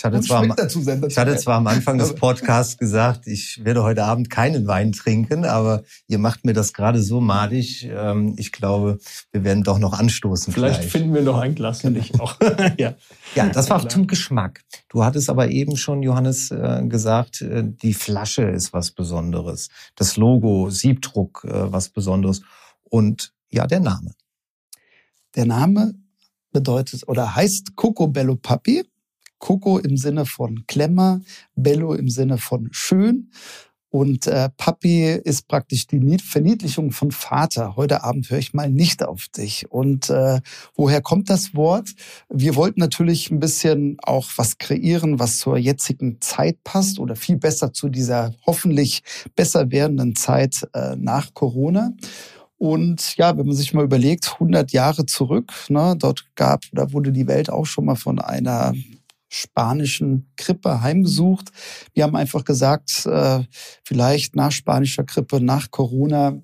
Ich 0.00 0.04
hatte, 0.06 0.20
zwar 0.22 0.38
am, 0.38 0.54
ich 1.08 1.18
hatte 1.18 1.36
zwar 1.36 1.56
am 1.56 1.66
Anfang 1.66 1.98
des 1.98 2.14
Podcasts 2.14 2.78
gesagt, 2.78 3.26
ich 3.26 3.62
werde 3.66 3.82
heute 3.82 4.04
Abend 4.04 4.30
keinen 4.30 4.66
Wein 4.66 4.92
trinken, 4.92 5.44
aber 5.44 5.82
ihr 6.08 6.18
macht 6.18 6.42
mir 6.46 6.54
das 6.54 6.72
gerade 6.72 7.02
so 7.02 7.20
madig. 7.20 7.84
Ähm, 7.84 8.34
ich 8.38 8.50
glaube, 8.50 8.98
wir 9.30 9.44
werden 9.44 9.62
doch 9.62 9.78
noch 9.78 9.92
anstoßen. 9.92 10.54
Vielleicht, 10.54 10.76
vielleicht. 10.76 10.90
finden 10.90 11.12
wir 11.12 11.20
noch 11.20 11.36
ein 11.36 11.54
Glas 11.54 11.82
für 11.82 11.90
dich 11.90 12.18
auch. 12.18 12.34
ja. 12.78 12.94
ja, 13.34 13.48
das 13.50 13.68
war 13.68 13.86
zum 13.90 14.06
Geschmack. 14.06 14.62
Du 14.88 15.04
hattest 15.04 15.28
aber 15.28 15.50
eben 15.50 15.76
schon, 15.76 16.02
Johannes, 16.02 16.50
äh, 16.50 16.82
gesagt, 16.88 17.42
äh, 17.42 17.62
die 17.62 17.92
Flasche 17.92 18.44
ist 18.44 18.72
was 18.72 18.92
Besonderes. 18.92 19.68
Das 19.96 20.16
Logo, 20.16 20.70
Siebdruck, 20.70 21.44
äh, 21.44 21.70
was 21.70 21.90
Besonderes. 21.90 22.40
Und 22.84 23.34
ja, 23.50 23.66
der 23.66 23.80
Name. 23.80 24.14
Der 25.36 25.44
Name 25.44 25.92
bedeutet 26.52 27.06
oder 27.06 27.36
heißt 27.36 27.76
Coco 27.76 28.08
Bello 28.08 28.36
Papi 28.36 28.84
Coco 29.40 29.78
im 29.78 29.96
Sinne 29.96 30.26
von 30.26 30.64
Klemmer, 30.68 31.20
Bello 31.56 31.94
im 31.94 32.08
Sinne 32.08 32.38
von 32.38 32.68
schön. 32.70 33.30
Und 33.92 34.28
äh, 34.28 34.48
Papi 34.56 35.20
ist 35.24 35.48
praktisch 35.48 35.88
die 35.88 36.18
Verniedlichung 36.18 36.92
von 36.92 37.10
Vater. 37.10 37.74
Heute 37.74 38.04
Abend 38.04 38.30
höre 38.30 38.38
ich 38.38 38.54
mal 38.54 38.70
nicht 38.70 39.02
auf 39.02 39.26
dich. 39.26 39.66
Und 39.68 40.08
äh, 40.10 40.40
woher 40.76 41.02
kommt 41.02 41.28
das 41.28 41.56
Wort? 41.56 41.90
Wir 42.28 42.54
wollten 42.54 42.78
natürlich 42.78 43.32
ein 43.32 43.40
bisschen 43.40 43.96
auch 44.02 44.28
was 44.36 44.58
kreieren, 44.58 45.18
was 45.18 45.40
zur 45.40 45.58
jetzigen 45.58 46.20
Zeit 46.20 46.62
passt 46.62 47.00
oder 47.00 47.16
viel 47.16 47.36
besser 47.36 47.72
zu 47.72 47.88
dieser 47.88 48.32
hoffentlich 48.46 49.02
besser 49.34 49.72
werdenden 49.72 50.14
Zeit 50.14 50.68
äh, 50.72 50.94
nach 50.94 51.34
Corona. 51.34 51.92
Und 52.58 53.16
ja, 53.16 53.36
wenn 53.36 53.46
man 53.46 53.56
sich 53.56 53.74
mal 53.74 53.84
überlegt, 53.84 54.34
100 54.34 54.70
Jahre 54.70 55.04
zurück, 55.06 55.52
ne, 55.68 55.96
dort 55.98 56.26
gab, 56.36 56.62
da 56.72 56.92
wurde 56.92 57.10
die 57.10 57.26
Welt 57.26 57.50
auch 57.50 57.66
schon 57.66 57.86
mal 57.86 57.96
von 57.96 58.20
einer 58.20 58.72
spanischen 59.30 60.30
Grippe 60.36 60.82
heimgesucht. 60.82 61.50
Wir 61.94 62.04
haben 62.04 62.16
einfach 62.16 62.44
gesagt, 62.44 63.06
äh, 63.06 63.44
vielleicht 63.84 64.36
nach 64.36 64.52
spanischer 64.52 65.04
Grippe, 65.04 65.40
nach 65.40 65.70
Corona 65.70 66.40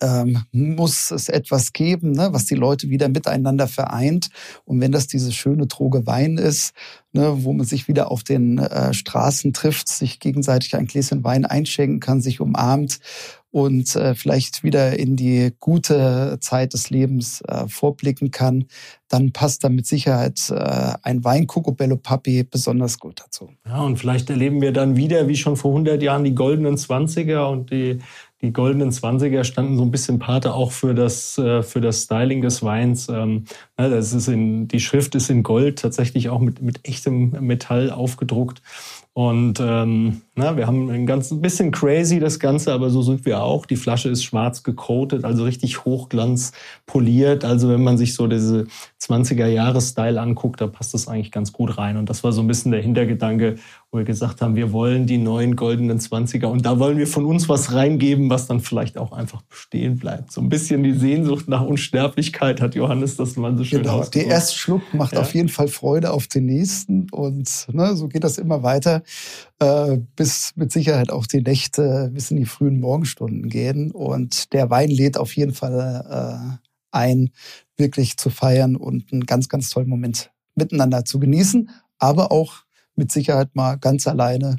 ähm, 0.00 0.42
muss 0.52 1.10
es 1.10 1.28
etwas 1.28 1.72
geben, 1.72 2.12
ne, 2.12 2.28
was 2.32 2.44
die 2.44 2.54
Leute 2.54 2.90
wieder 2.90 3.08
miteinander 3.08 3.66
vereint. 3.66 4.28
Und 4.64 4.80
wenn 4.80 4.92
das 4.92 5.06
diese 5.06 5.32
schöne 5.32 5.66
Droge 5.66 6.06
Wein 6.06 6.36
ist, 6.36 6.74
ne, 7.12 7.44
wo 7.44 7.52
man 7.52 7.66
sich 7.66 7.88
wieder 7.88 8.10
auf 8.10 8.22
den 8.22 8.58
äh, 8.58 8.92
Straßen 8.92 9.52
trifft, 9.52 9.88
sich 9.88 10.20
gegenseitig 10.20 10.76
ein 10.76 10.86
Gläschen 10.86 11.24
Wein 11.24 11.46
einschenken 11.46 12.00
kann, 12.00 12.20
sich 12.20 12.40
umarmt 12.40 12.98
und 13.56 13.96
äh, 13.96 14.14
vielleicht 14.14 14.64
wieder 14.64 14.98
in 14.98 15.16
die 15.16 15.50
gute 15.60 16.36
Zeit 16.42 16.74
des 16.74 16.90
Lebens 16.90 17.40
äh, 17.48 17.66
vorblicken 17.68 18.30
kann, 18.30 18.66
dann 19.08 19.32
passt 19.32 19.64
da 19.64 19.70
mit 19.70 19.86
Sicherheit 19.86 20.50
äh, 20.50 20.92
ein 21.02 21.24
Wein 21.24 21.46
Cocobello 21.46 21.96
Papi 21.96 22.44
besonders 22.44 22.98
gut 22.98 23.22
dazu. 23.24 23.48
Ja, 23.66 23.80
und 23.80 23.96
vielleicht 23.96 24.28
erleben 24.28 24.60
wir 24.60 24.72
dann 24.72 24.96
wieder, 24.96 25.26
wie 25.26 25.36
schon 25.36 25.56
vor 25.56 25.70
100 25.70 26.02
Jahren, 26.02 26.24
die 26.24 26.34
goldenen 26.34 26.76
Zwanziger 26.76 27.48
und 27.48 27.70
die 27.70 28.00
die 28.42 28.52
goldenen 28.52 28.92
Zwanziger 28.92 29.44
standen 29.44 29.78
so 29.78 29.82
ein 29.82 29.90
bisschen 29.90 30.18
Pate 30.18 30.52
auch 30.52 30.70
für 30.70 30.94
das, 30.94 31.38
äh, 31.38 31.62
für 31.62 31.80
das 31.80 32.02
Styling 32.02 32.42
des 32.42 32.62
Weins. 32.62 33.08
Ähm, 33.08 33.44
ne, 33.78 33.88
das 33.88 34.12
ist 34.12 34.28
in, 34.28 34.68
die 34.68 34.80
Schrift 34.80 35.14
ist 35.14 35.30
in 35.30 35.42
Gold 35.42 35.78
tatsächlich 35.78 36.28
auch 36.28 36.40
mit, 36.40 36.60
mit 36.60 36.86
echtem 36.86 37.30
Metall 37.40 37.90
aufgedruckt. 37.90 38.60
Und 39.18 39.60
ähm, 39.60 40.20
na, 40.34 40.58
wir 40.58 40.66
haben 40.66 40.90
ein 40.90 41.06
ganz 41.06 41.30
ein 41.30 41.40
bisschen 41.40 41.70
crazy 41.70 42.20
das 42.20 42.38
Ganze, 42.38 42.74
aber 42.74 42.90
so 42.90 43.00
sind 43.00 43.24
wir 43.24 43.42
auch. 43.42 43.64
Die 43.64 43.76
Flasche 43.76 44.10
ist 44.10 44.22
schwarz 44.22 44.62
gecoatet, 44.62 45.24
also 45.24 45.44
richtig 45.44 45.86
hochglanz 45.86 46.52
poliert. 46.84 47.42
Also 47.42 47.70
wenn 47.70 47.82
man 47.82 47.96
sich 47.96 48.12
so 48.12 48.26
diese 48.26 48.66
20er 49.00 49.46
Jahre 49.46 49.80
Style 49.80 50.20
anguckt, 50.20 50.60
da 50.60 50.66
passt 50.66 50.92
das 50.92 51.08
eigentlich 51.08 51.32
ganz 51.32 51.54
gut 51.54 51.78
rein. 51.78 51.96
Und 51.96 52.10
das 52.10 52.24
war 52.24 52.32
so 52.32 52.42
ein 52.42 52.46
bisschen 52.46 52.72
der 52.72 52.82
Hintergedanke, 52.82 53.54
wo 53.90 53.98
wir 53.98 54.04
gesagt 54.04 54.42
haben, 54.42 54.56
wir 54.56 54.72
wollen 54.72 55.06
die 55.06 55.18
neuen 55.18 55.54
goldenen 55.54 56.00
20er 56.00 56.46
und 56.46 56.66
da 56.66 56.78
wollen 56.78 56.98
wir 56.98 57.06
von 57.06 57.24
uns 57.24 57.48
was 57.48 57.72
reingeben, 57.72 58.28
was 58.28 58.46
dann 58.46 58.60
vielleicht 58.60 58.98
auch 58.98 59.12
einfach 59.12 59.42
bestehen 59.42 59.96
bleibt. 59.96 60.32
So 60.32 60.40
ein 60.40 60.48
bisschen 60.48 60.82
die 60.82 60.92
Sehnsucht 60.92 61.48
nach 61.48 61.62
Unsterblichkeit 61.62 62.60
hat 62.60 62.74
Johannes 62.74 63.16
das 63.16 63.36
mal 63.36 63.56
so 63.56 63.64
schön 63.64 63.82
Genau, 63.82 64.04
der 64.04 64.26
erste 64.26 64.56
Schluck 64.58 64.82
macht 64.92 65.12
ja. 65.12 65.20
auf 65.20 65.34
jeden 65.34 65.48
Fall 65.48 65.68
Freude 65.68 66.12
auf 66.12 66.26
den 66.26 66.46
nächsten 66.46 67.08
und 67.10 67.66
ne, 67.72 67.96
so 67.96 68.08
geht 68.08 68.24
das 68.24 68.38
immer 68.38 68.62
weiter, 68.62 69.02
äh, 69.60 69.98
bis 70.16 70.52
mit 70.56 70.72
Sicherheit 70.72 71.10
auch 71.10 71.26
die 71.26 71.42
Nächte 71.42 72.10
bis 72.12 72.30
in 72.30 72.38
die 72.38 72.44
frühen 72.44 72.80
Morgenstunden 72.80 73.48
gehen 73.48 73.92
und 73.92 74.52
der 74.52 74.68
Wein 74.68 74.90
lädt 74.90 75.16
auf 75.16 75.36
jeden 75.36 75.54
Fall 75.54 76.04
äh, 76.52 76.66
ein, 76.90 77.30
wirklich 77.76 78.16
zu 78.16 78.30
feiern 78.30 78.74
und 78.74 79.12
einen 79.12 79.26
ganz, 79.26 79.48
ganz 79.48 79.70
tollen 79.70 79.88
Moment 79.88 80.30
miteinander 80.54 81.04
zu 81.04 81.20
genießen, 81.20 81.70
aber 81.98 82.32
auch 82.32 82.65
mit 82.96 83.12
Sicherheit 83.12 83.54
mal 83.54 83.76
ganz 83.76 84.06
alleine 84.06 84.56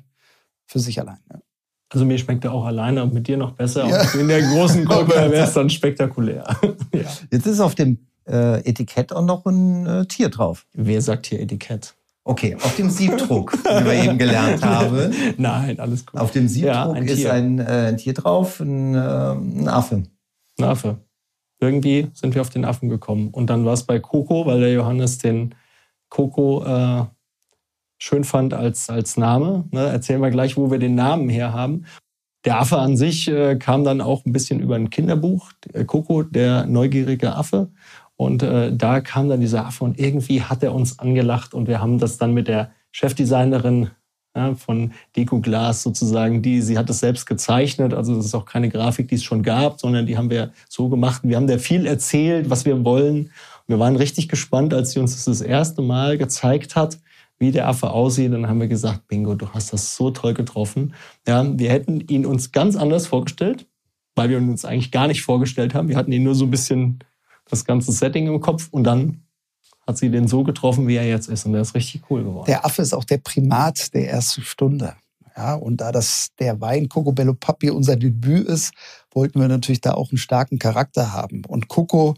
für 0.65 0.79
sich 0.79 0.99
allein. 0.99 1.19
Ja. 1.31 1.39
Also 1.89 2.05
mir 2.05 2.17
schmeckt 2.17 2.43
er 2.43 2.53
auch 2.53 2.65
alleine 2.65 3.03
und 3.03 3.13
mit 3.13 3.27
dir 3.27 3.37
noch 3.37 3.53
besser. 3.53 3.87
Ja. 3.87 4.01
In 4.19 4.27
der 4.27 4.41
großen 4.41 4.85
Gruppe 4.85 5.13
wäre 5.13 5.45
es 5.45 5.53
dann 5.53 5.69
spektakulär. 5.69 6.45
ja. 6.93 7.01
Jetzt 7.31 7.47
ist 7.47 7.59
auf 7.59 7.75
dem 7.75 8.07
äh, 8.27 8.59
Etikett 8.67 9.13
auch 9.13 9.23
noch 9.23 9.45
ein 9.45 9.85
äh, 9.85 10.05
Tier 10.05 10.29
drauf. 10.29 10.65
Wer 10.73 11.01
sagt 11.01 11.27
hier 11.27 11.39
Etikett? 11.39 11.95
Okay, 12.25 12.55
auf 12.55 12.75
dem 12.75 12.89
Siebdruck, 12.89 13.53
wie 13.53 13.85
wir 13.85 13.93
eben 13.93 14.17
gelernt 14.17 14.61
haben. 14.65 15.13
Nein, 15.37 15.79
alles 15.79 16.05
gut. 16.05 16.19
Auf 16.19 16.31
dem 16.31 16.49
Siebdruck 16.49 16.75
ja, 16.75 16.91
ein 16.91 17.07
ist 17.07 17.25
ein, 17.25 17.59
äh, 17.59 17.87
ein, 17.87 17.97
Tier 17.97 18.13
drauf, 18.13 18.59
ein, 18.59 18.95
äh, 18.95 18.97
ein 18.97 19.69
Affe. 19.69 20.03
Ein 20.59 20.63
Affe. 20.65 20.97
Irgendwie 21.61 22.09
sind 22.13 22.35
wir 22.35 22.41
auf 22.41 22.49
den 22.49 22.65
Affen 22.65 22.89
gekommen. 22.89 23.29
Und 23.29 23.49
dann 23.49 23.63
war 23.63 23.73
es 23.73 23.83
bei 23.83 23.99
Coco, 23.99 24.45
weil 24.45 24.59
der 24.59 24.73
Johannes 24.73 25.19
den 25.19 25.55
Coco 26.09 26.65
äh, 26.65 27.05
schön 27.97 28.23
fand 28.23 28.53
als, 28.53 28.89
als 28.89 29.17
Name. 29.17 29.65
Ne, 29.71 29.85
erzählen 29.85 30.21
wir 30.21 30.29
gleich, 30.29 30.57
wo 30.57 30.71
wir 30.71 30.79
den 30.79 30.95
Namen 30.95 31.29
her 31.29 31.53
haben. 31.53 31.85
Der 32.45 32.59
Affe 32.59 32.77
an 32.77 32.95
sich 32.95 33.27
äh, 33.27 33.57
kam 33.57 33.83
dann 33.83 33.99
auch 34.01 34.25
ein 34.25 34.31
bisschen 34.31 34.59
über 34.59 34.75
ein 34.75 34.89
Kinderbuch, 34.89 35.51
äh, 35.73 35.83
Coco, 35.83 36.23
der 36.23 36.65
neugierige 36.65 37.35
Affe. 37.35 37.69
Und 38.15 38.41
äh, 38.41 38.75
da 38.75 39.01
kam 39.01 39.29
dann 39.29 39.41
dieser 39.41 39.65
Affe 39.65 39.83
und 39.83 39.99
irgendwie 39.99 40.41
hat 40.41 40.63
er 40.63 40.73
uns 40.73 40.99
angelacht 40.99 41.53
und 41.53 41.67
wir 41.67 41.81
haben 41.81 41.99
das 41.99 42.17
dann 42.17 42.33
mit 42.33 42.47
der 42.47 42.71
Chefdesignerin 42.91 43.91
ja, 44.35 44.55
von 44.55 44.93
Deco 45.15 45.39
Glas 45.39 45.83
sozusagen, 45.83 46.41
die, 46.41 46.61
sie 46.61 46.77
hat 46.77 46.89
es 46.89 46.99
selbst 46.99 47.25
gezeichnet, 47.25 47.93
also 47.93 48.15
das 48.15 48.25
ist 48.25 48.35
auch 48.35 48.45
keine 48.45 48.69
Grafik, 48.69 49.07
die 49.07 49.15
es 49.15 49.23
schon 49.23 49.43
gab, 49.43 49.79
sondern 49.79 50.05
die 50.05 50.17
haben 50.17 50.29
wir 50.29 50.51
so 50.69 50.89
gemacht. 50.89 51.21
Wir 51.23 51.35
haben 51.35 51.47
da 51.47 51.57
viel 51.57 51.85
erzählt, 51.85 52.49
was 52.49 52.65
wir 52.65 52.83
wollen. 52.85 53.31
Wir 53.67 53.79
waren 53.79 53.95
richtig 53.95 54.29
gespannt, 54.29 54.73
als 54.73 54.91
sie 54.91 54.99
uns 54.99 55.13
das 55.13 55.25
das 55.25 55.41
erste 55.41 55.81
Mal 55.81 56.17
gezeigt 56.17 56.75
hat 56.75 56.99
wie 57.39 57.51
der 57.51 57.67
Affe 57.67 57.91
aussieht. 57.91 58.33
Dann 58.33 58.47
haben 58.47 58.59
wir 58.59 58.67
gesagt, 58.67 59.07
Bingo, 59.07 59.35
du 59.35 59.49
hast 59.49 59.73
das 59.73 59.95
so 59.95 60.11
toll 60.11 60.33
getroffen. 60.33 60.93
Ja, 61.27 61.45
wir 61.57 61.69
hätten 61.69 62.01
ihn 62.01 62.25
uns 62.25 62.51
ganz 62.51 62.75
anders 62.75 63.07
vorgestellt, 63.07 63.67
weil 64.15 64.29
wir 64.29 64.37
uns 64.37 64.65
eigentlich 64.65 64.91
gar 64.91 65.07
nicht 65.07 65.21
vorgestellt 65.21 65.73
haben. 65.73 65.89
Wir 65.89 65.97
hatten 65.97 66.11
ihn 66.11 66.23
nur 66.23 66.35
so 66.35 66.45
ein 66.45 66.51
bisschen 66.51 66.99
das 67.49 67.65
ganze 67.65 67.91
Setting 67.91 68.27
im 68.27 68.41
Kopf 68.41 68.67
und 68.71 68.83
dann 68.83 69.21
hat 69.85 69.97
sie 69.97 70.09
den 70.09 70.27
so 70.27 70.43
getroffen, 70.43 70.87
wie 70.87 70.95
er 70.95 71.07
jetzt 71.07 71.29
ist. 71.29 71.45
Und 71.45 71.53
der 71.53 71.61
ist 71.61 71.73
richtig 71.73 72.01
cool 72.09 72.23
geworden. 72.23 72.45
Der 72.47 72.65
Affe 72.65 72.81
ist 72.81 72.93
auch 72.93 73.05
der 73.05 73.19
Primat 73.19 73.93
der 73.93 74.09
ersten 74.09 74.41
Stunde. 74.41 74.95
Ja, 75.37 75.53
und 75.53 75.77
da 75.77 75.91
das 75.91 76.29
der 76.39 76.59
Wein 76.61 76.89
Coco 76.89 77.11
Bello 77.11 77.35
Papi 77.35 77.69
unser 77.69 77.95
Debüt 77.95 78.47
ist, 78.47 78.73
wollten 79.11 79.39
wir 79.39 79.47
natürlich 79.47 79.81
da 79.81 79.93
auch 79.93 80.11
einen 80.11 80.17
starken 80.17 80.57
Charakter 80.57 81.13
haben. 81.13 81.43
Und 81.47 81.67
Coco 81.67 82.15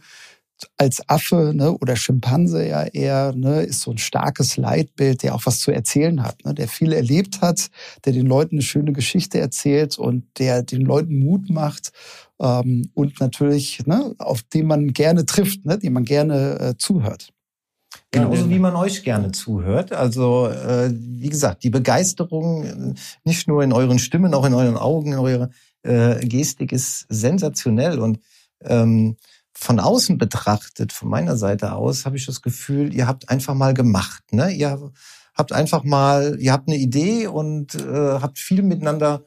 als 0.78 1.08
Affe 1.10 1.54
ne, 1.56 1.72
oder 1.78 1.95
Schimpanse 1.95 2.67
ja 2.67 2.84
eher 2.84 3.34
ne, 3.34 3.62
ist 3.62 3.82
so 3.82 3.91
ein 3.91 3.98
starkes 3.98 4.58
Leitbild, 4.58 5.24
der 5.24 5.36
auch 5.36 5.45
was 5.45 5.60
zu 5.60 5.72
erzählen 5.72 6.24
hat, 6.24 6.43
ne, 6.45 6.54
der 6.54 6.67
viel 6.67 6.93
erlebt 6.93 7.41
hat, 7.41 7.69
der 8.06 8.13
den 8.13 8.26
Leuten 8.26 8.56
eine 8.56 8.62
schöne 8.62 8.93
Geschichte 8.93 9.39
erzählt 9.39 9.98
und 9.98 10.26
der 10.39 10.63
den 10.63 10.82
Leuten 10.82 11.19
Mut 11.19 11.50
macht 11.50 11.91
ähm, 12.39 12.89
und 12.93 13.19
natürlich 13.19 13.86
ne, 13.86 14.15
auf 14.17 14.43
den 14.43 14.67
man 14.67 14.93
gerne 14.93 15.26
trifft, 15.26 15.65
ne, 15.65 15.78
dem 15.78 15.93
man 15.93 16.06
gerne 16.06 16.60
äh, 16.60 16.78
zuhört. 16.78 17.30
Genauso 18.12 18.50
wie 18.50 18.60
man 18.60 18.76
euch 18.76 19.04
gerne 19.04 19.32
zuhört. 19.32 19.91
Also 19.91 20.48
äh, 20.48 20.91
wie 20.93 21.30
gesagt, 21.30 21.63
die 21.63 21.69
Begeisterung 21.69 22.63
äh, 22.63 22.93
nicht 23.24 23.48
nur 23.48 23.63
in 23.63 23.74
euren 23.74 24.00
Stimmen, 24.00 24.34
auch 24.34 24.45
in 24.45 24.54
euren 24.54 24.78
Augen, 24.78 25.13
in 25.13 25.19
eurer 25.19 25.50
äh, 25.84 26.26
Gestik 26.26 26.72
ist 26.72 27.06
sensationell 27.10 28.00
und 28.00 28.19
ähm, 28.62 29.15
von 29.60 29.80
außen 29.80 30.17
betrachtet, 30.17 30.93
von 30.93 31.10
meiner 31.10 31.36
Seite 31.36 31.74
aus, 31.74 32.06
habe 32.06 32.15
ich 32.15 32.26
das 32.26 32.41
Gefühl, 32.41 32.93
ihr 32.93 33.08
habt 33.08 33.30
einfach 33.30 33.56
mal 33.56 33.74
gemacht. 33.74 34.24
Ne? 34.32 34.52
Ihr 34.52 34.91
habt 35.36 35.52
einfach 35.52 35.84
mal, 35.84 36.38
ihr 36.39 36.54
habt 36.54 36.69
eine 36.69 36.78
Idee 36.78 37.28
und 37.28 37.76
äh, 37.76 38.19
habt 38.22 38.39
viel 38.39 38.63
miteinander 38.63 39.26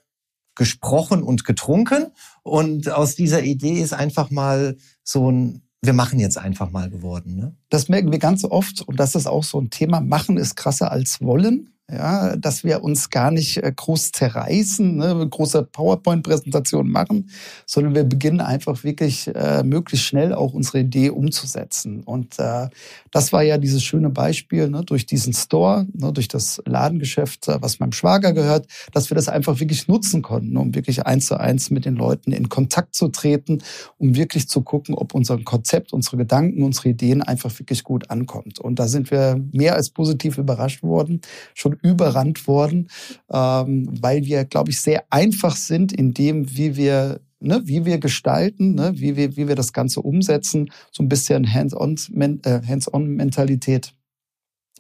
gesprochen 0.55 1.23
und 1.23 1.45
getrunken. 1.45 2.13
Und 2.43 2.91
aus 2.91 3.15
dieser 3.15 3.43
Idee 3.43 3.81
ist 3.83 3.93
einfach 3.93 4.31
mal 4.31 4.77
so 5.05 5.31
ein, 5.31 5.69
wir 5.83 5.93
machen 5.93 6.19
jetzt 6.19 6.39
einfach 6.39 6.71
mal 6.71 6.89
geworden. 6.89 7.37
Ne? 7.37 7.55
Das 7.69 7.91
merken 7.91 8.11
wir 8.11 8.19
ganz 8.19 8.45
oft 8.45 8.81
und 8.81 8.99
das 8.99 9.15
ist 9.15 9.27
auch 9.27 9.45
so 9.45 9.61
ein 9.61 9.69
Thema. 9.69 10.01
Machen 10.01 10.39
ist 10.39 10.57
krasser 10.57 10.91
als 10.91 11.21
wollen 11.21 11.75
ja, 11.91 12.37
dass 12.37 12.65
wir 12.65 12.83
uns 12.83 13.11
gar 13.11 13.31
nicht 13.31 13.59
äh, 13.59 13.73
groß 13.75 14.13
zerreißen, 14.13 14.97
ne, 14.97 15.27
große 15.29 15.65
PowerPoint-Präsentationen 15.65 16.91
machen, 16.91 17.29
sondern 17.67 17.95
wir 17.95 18.05
beginnen 18.05 18.41
einfach 18.41 18.83
wirklich 18.85 19.29
äh, 19.35 19.63
möglichst 19.63 20.07
schnell 20.07 20.33
auch 20.33 20.55
unsere 20.55 20.81
Idee 20.81 21.11
umzusetzen. 21.11 22.03
Und 22.03 22.39
äh, 22.39 22.69
das 23.11 23.33
war 23.33 23.43
ja 23.43 23.59
dieses 23.59 23.83
schöne 23.83 24.11
Beispiel 24.11 24.71
ne, 24.71 24.83
durch 24.85 25.07
diesen 25.07 25.35
Store, 25.35 25.87
ne, 25.93 26.13
durch 26.13 26.29
das 26.29 26.63
Ladengeschäft, 26.67 27.49
äh, 27.49 27.61
was 27.61 27.79
meinem 27.79 27.93
Schwager 27.93 28.33
gehört, 28.33 28.67
dass 28.93 29.11
wir 29.11 29.15
das 29.15 29.29
einfach 29.29 29.61
wirklich 29.61 29.87
nutzen 29.89 30.23
konnten, 30.23 30.57
um 30.57 30.75
wirklich 30.75 31.05
eins 31.05 31.27
zu 31.27 31.39
eins 31.39 31.71
mit 31.71 31.85
den 31.85 31.97
Leuten 31.97 32.33
in 32.33 32.49
Kontakt 32.49 32.95
zu 32.95 33.09
treten, 33.09 33.59
um 33.99 34.15
wirklich 34.15 34.49
zu 34.49 34.63
gucken, 34.63 34.95
ob 34.95 35.15
unser 35.15 35.37
Konzept, 35.39 35.93
unsere 35.93 36.17
Gedanken, 36.17 36.63
unsere 36.63 36.91
Ideen 36.91 37.23
einfach 37.23 37.59
wirklich 37.59 37.85
gut 37.85 38.11
ankommt. 38.11 38.61
Und 38.61 38.79
da 38.79 38.89
sind 38.89 39.11
wir 39.11 39.39
mehr 39.53 39.75
als 39.75 39.91
positiv 39.91 40.39
überrascht 40.39 40.83
worden, 40.83 41.21
schon 41.55 41.82
überrannt 41.83 42.47
worden, 42.47 42.89
ähm, 43.31 43.89
weil 44.01 44.25
wir, 44.25 44.45
glaube 44.45 44.71
ich, 44.71 44.81
sehr 44.81 45.05
einfach 45.11 45.57
sind 45.57 45.93
in 45.93 46.15
dem, 46.15 46.57
wie 46.57 46.77
wir 46.77 47.21
Ne, 47.45 47.61
wie 47.65 47.85
wir 47.85 47.99
gestalten, 47.99 48.77
ne, 48.77 48.93
wie, 48.95 49.17
wir, 49.17 49.37
wie 49.37 49.49
wir 49.49 49.57
das 49.57 49.73
Ganze 49.73 50.01
umsetzen, 50.01 50.71
so 50.93 51.03
ein 51.03 51.09
bisschen 51.09 51.53
Hands-on-Mentalität. 51.53 52.47
Äh, 52.47 53.91
Hands 53.91 53.95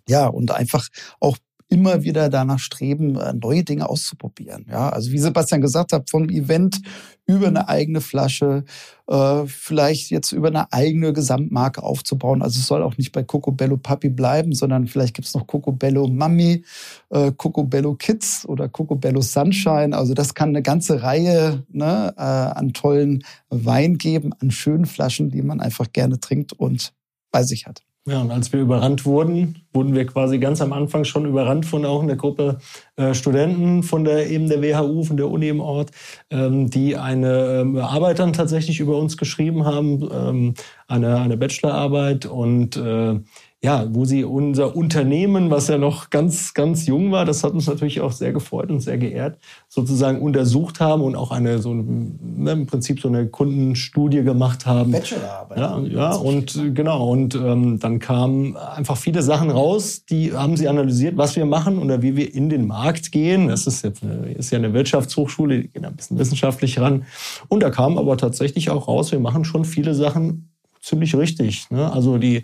ja, 0.08 0.26
und 0.26 0.50
einfach 0.52 0.88
auch 1.20 1.36
immer 1.72 2.02
wieder 2.02 2.28
danach 2.28 2.58
streben, 2.58 3.16
äh, 3.16 3.32
neue 3.32 3.64
Dinge 3.64 3.88
auszuprobieren. 3.88 4.66
Ja, 4.70 4.90
also 4.90 5.10
wie 5.10 5.18
Sebastian 5.18 5.62
gesagt 5.62 5.94
hat, 5.94 6.10
vom 6.10 6.28
Event 6.28 6.82
über 7.24 7.46
eine 7.46 7.66
eigene 7.66 8.02
Flasche, 8.02 8.64
äh, 9.06 9.46
vielleicht 9.46 10.10
jetzt 10.10 10.32
über 10.32 10.48
eine 10.48 10.70
eigene 10.70 11.14
Gesamtmarke 11.14 11.82
aufzubauen. 11.82 12.42
Also 12.42 12.60
es 12.60 12.66
soll 12.66 12.82
auch 12.82 12.98
nicht 12.98 13.12
bei 13.12 13.22
Coco 13.22 13.52
Bello 13.52 13.78
Papi 13.78 14.10
bleiben, 14.10 14.52
sondern 14.52 14.86
vielleicht 14.86 15.14
gibt's 15.14 15.32
noch 15.32 15.46
Coco 15.46 15.72
Bello 15.72 16.08
Mami, 16.08 16.62
äh, 17.08 17.32
Coco 17.32 17.64
Bello 17.64 17.94
Kids 17.94 18.44
oder 18.44 18.68
Coco 18.68 18.94
Bello 18.94 19.22
Sunshine. 19.22 19.96
Also 19.96 20.12
das 20.12 20.34
kann 20.34 20.50
eine 20.50 20.62
ganze 20.62 21.02
Reihe 21.02 21.64
ne, 21.70 22.16
an 22.18 22.74
tollen 22.74 23.24
Wein 23.48 23.96
geben, 23.96 24.32
an 24.40 24.50
schönen 24.50 24.84
Flaschen, 24.84 25.30
die 25.30 25.40
man 25.40 25.60
einfach 25.60 25.90
gerne 25.92 26.20
trinkt 26.20 26.52
und 26.52 26.92
bei 27.30 27.42
sich 27.44 27.66
hat. 27.66 27.82
Ja, 28.04 28.20
und 28.20 28.32
als 28.32 28.52
wir 28.52 28.58
überrannt 28.60 29.06
wurden, 29.06 29.62
wurden 29.72 29.94
wir 29.94 30.04
quasi 30.06 30.40
ganz 30.40 30.60
am 30.60 30.72
Anfang 30.72 31.04
schon 31.04 31.24
überrannt 31.24 31.66
von 31.66 31.84
auch 31.84 32.02
einer 32.02 32.16
Gruppe 32.16 32.58
äh, 32.96 33.14
Studenten 33.14 33.84
von 33.84 34.02
der 34.02 34.28
eben 34.28 34.48
der 34.48 34.60
WHU, 34.60 35.04
von 35.04 35.16
der 35.16 35.30
Uni 35.30 35.46
im 35.48 35.60
Ort, 35.60 35.92
ähm, 36.28 36.68
die 36.68 36.96
eine 36.96 37.60
ähm, 37.60 37.76
Arbeit 37.76 38.18
dann 38.18 38.32
tatsächlich 38.32 38.80
über 38.80 38.98
uns 38.98 39.16
geschrieben 39.16 39.64
haben, 39.64 40.08
ähm, 40.12 40.54
eine, 40.88 41.20
eine 41.20 41.36
Bachelorarbeit 41.36 42.26
und 42.26 42.76
äh, 42.76 43.20
ja, 43.64 43.86
wo 43.90 44.04
sie 44.04 44.24
unser 44.24 44.74
Unternehmen, 44.74 45.48
was 45.48 45.68
ja 45.68 45.78
noch 45.78 46.10
ganz, 46.10 46.52
ganz 46.52 46.86
jung 46.86 47.12
war, 47.12 47.24
das 47.24 47.44
hat 47.44 47.52
uns 47.52 47.68
natürlich 47.68 48.00
auch 48.00 48.10
sehr 48.10 48.32
gefreut 48.32 48.70
und 48.70 48.80
sehr 48.80 48.98
geehrt, 48.98 49.38
sozusagen 49.68 50.20
untersucht 50.20 50.80
haben 50.80 51.00
und 51.02 51.14
auch 51.14 51.30
eine 51.30 51.60
so 51.60 51.72
ne, 51.72 52.50
im 52.50 52.66
Prinzip 52.66 53.00
so 53.00 53.06
eine 53.06 53.28
Kundenstudie 53.28 54.24
gemacht 54.24 54.66
haben. 54.66 54.90
Bachelorarbeit. 54.90 55.58
Ja, 55.58 55.78
ja 55.78 56.14
und 56.16 56.60
genau 56.74 57.08
und 57.08 57.36
ähm, 57.36 57.78
dann 57.78 58.00
kamen 58.00 58.56
einfach 58.56 58.96
viele 58.96 59.22
Sachen 59.22 59.48
raus, 59.48 60.06
die 60.10 60.32
haben 60.32 60.56
sie 60.56 60.66
analysiert, 60.66 61.16
was 61.16 61.36
wir 61.36 61.46
machen 61.46 61.78
oder 61.78 62.02
wie 62.02 62.16
wir 62.16 62.34
in 62.34 62.48
den 62.48 62.66
Markt 62.66 63.12
gehen. 63.12 63.46
Das 63.46 63.68
ist 63.68 63.84
jetzt 63.84 64.02
eine, 64.02 64.32
ist 64.32 64.50
ja 64.50 64.58
eine 64.58 64.74
Wirtschaftshochschule, 64.74 65.62
die 65.62 65.68
gehen 65.68 65.84
ein 65.84 65.94
bisschen 65.94 66.18
wissenschaftlich 66.18 66.80
ran. 66.80 67.04
Und 67.46 67.62
da 67.62 67.70
kam 67.70 67.96
aber 67.96 68.16
tatsächlich 68.16 68.70
auch 68.70 68.88
raus, 68.88 69.12
wir 69.12 69.20
machen 69.20 69.44
schon 69.44 69.64
viele 69.64 69.94
Sachen 69.94 70.48
ziemlich 70.80 71.14
richtig. 71.14 71.70
Ne? 71.70 71.92
Also 71.92 72.18
die 72.18 72.42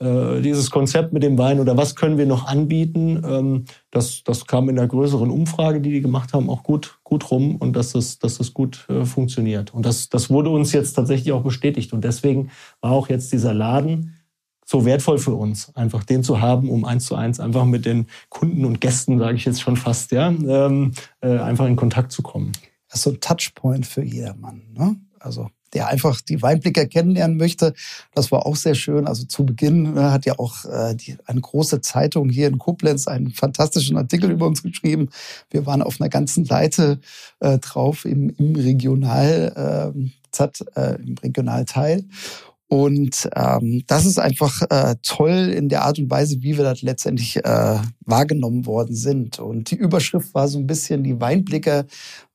äh, 0.00 0.40
dieses 0.40 0.70
Konzept 0.70 1.12
mit 1.12 1.22
dem 1.22 1.38
Wein 1.38 1.58
oder 1.58 1.76
was 1.76 1.96
können 1.96 2.18
wir 2.18 2.26
noch 2.26 2.46
anbieten, 2.46 3.22
ähm, 3.26 3.64
das, 3.90 4.22
das 4.22 4.46
kam 4.46 4.68
in 4.68 4.78
einer 4.78 4.86
größeren 4.86 5.30
Umfrage, 5.30 5.80
die 5.80 5.90
die 5.90 6.00
gemacht 6.00 6.32
haben, 6.32 6.48
auch 6.50 6.62
gut, 6.62 7.00
gut 7.02 7.30
rum 7.30 7.56
und 7.56 7.74
dass 7.74 7.92
das, 7.92 8.18
dass 8.18 8.38
das 8.38 8.54
gut 8.54 8.86
äh, 8.88 9.04
funktioniert. 9.04 9.74
Und 9.74 9.84
das, 9.84 10.08
das 10.08 10.30
wurde 10.30 10.50
uns 10.50 10.72
jetzt 10.72 10.92
tatsächlich 10.92 11.32
auch 11.32 11.42
bestätigt. 11.42 11.92
Und 11.92 12.04
deswegen 12.04 12.50
war 12.80 12.92
auch 12.92 13.08
jetzt 13.08 13.32
dieser 13.32 13.54
Laden 13.54 14.14
so 14.64 14.84
wertvoll 14.84 15.18
für 15.18 15.34
uns, 15.34 15.74
einfach 15.74 16.04
den 16.04 16.22
zu 16.22 16.40
haben, 16.40 16.68
um 16.68 16.84
eins 16.84 17.06
zu 17.06 17.14
eins 17.14 17.40
einfach 17.40 17.64
mit 17.64 17.86
den 17.86 18.06
Kunden 18.28 18.66
und 18.66 18.80
Gästen, 18.80 19.18
sage 19.18 19.36
ich 19.36 19.46
jetzt 19.46 19.62
schon 19.62 19.76
fast, 19.76 20.12
ja, 20.12 20.28
ähm, 20.28 20.92
äh, 21.22 21.38
einfach 21.38 21.66
in 21.66 21.74
Kontakt 21.74 22.12
zu 22.12 22.22
kommen. 22.22 22.52
Das 22.88 22.98
ist 22.98 23.04
so 23.04 23.10
ein 23.10 23.20
Touchpoint 23.20 23.86
für 23.86 24.04
jedermann. 24.04 24.62
Ne? 24.74 24.96
Also 25.18 25.48
der 25.78 25.86
einfach 25.86 26.20
die 26.20 26.42
Weinblicker 26.42 26.86
kennenlernen 26.86 27.36
möchte. 27.36 27.72
Das 28.12 28.32
war 28.32 28.46
auch 28.46 28.56
sehr 28.56 28.74
schön. 28.74 29.06
Also 29.06 29.26
zu 29.26 29.46
Beginn 29.46 29.94
ne, 29.94 30.10
hat 30.10 30.26
ja 30.26 30.36
auch 30.36 30.64
äh, 30.64 30.96
die, 30.96 31.16
eine 31.24 31.40
große 31.40 31.80
Zeitung 31.82 32.30
hier 32.30 32.48
in 32.48 32.58
Koblenz 32.58 33.06
einen 33.06 33.30
fantastischen 33.30 33.96
Artikel 33.96 34.28
über 34.32 34.46
uns 34.48 34.64
geschrieben. 34.64 35.08
Wir 35.50 35.66
waren 35.66 35.82
auf 35.82 36.00
einer 36.00 36.10
ganzen 36.10 36.44
Seite 36.44 36.98
äh, 37.38 37.58
drauf 37.58 38.04
im, 38.04 38.30
im 38.38 38.56
Regional, 38.56 39.94
äh, 40.36 40.42
äh, 40.74 41.00
im 41.00 41.14
Regionalteil. 41.18 42.04
Und 42.66 43.30
ähm, 43.36 43.84
das 43.86 44.04
ist 44.04 44.18
einfach 44.18 44.60
äh, 44.68 44.96
toll 45.02 45.54
in 45.56 45.68
der 45.68 45.84
Art 45.84 46.00
und 46.00 46.10
Weise, 46.10 46.42
wie 46.42 46.56
wir 46.56 46.64
das 46.64 46.82
letztendlich 46.82 47.36
äh, 47.36 47.78
wahrgenommen 48.00 48.66
worden 48.66 48.94
sind. 48.94 49.38
Und 49.38 49.70
die 49.70 49.76
Überschrift 49.76 50.34
war 50.34 50.48
so 50.48 50.58
ein 50.58 50.66
bisschen, 50.66 51.04
die 51.04 51.18
Weinblicker 51.18 51.86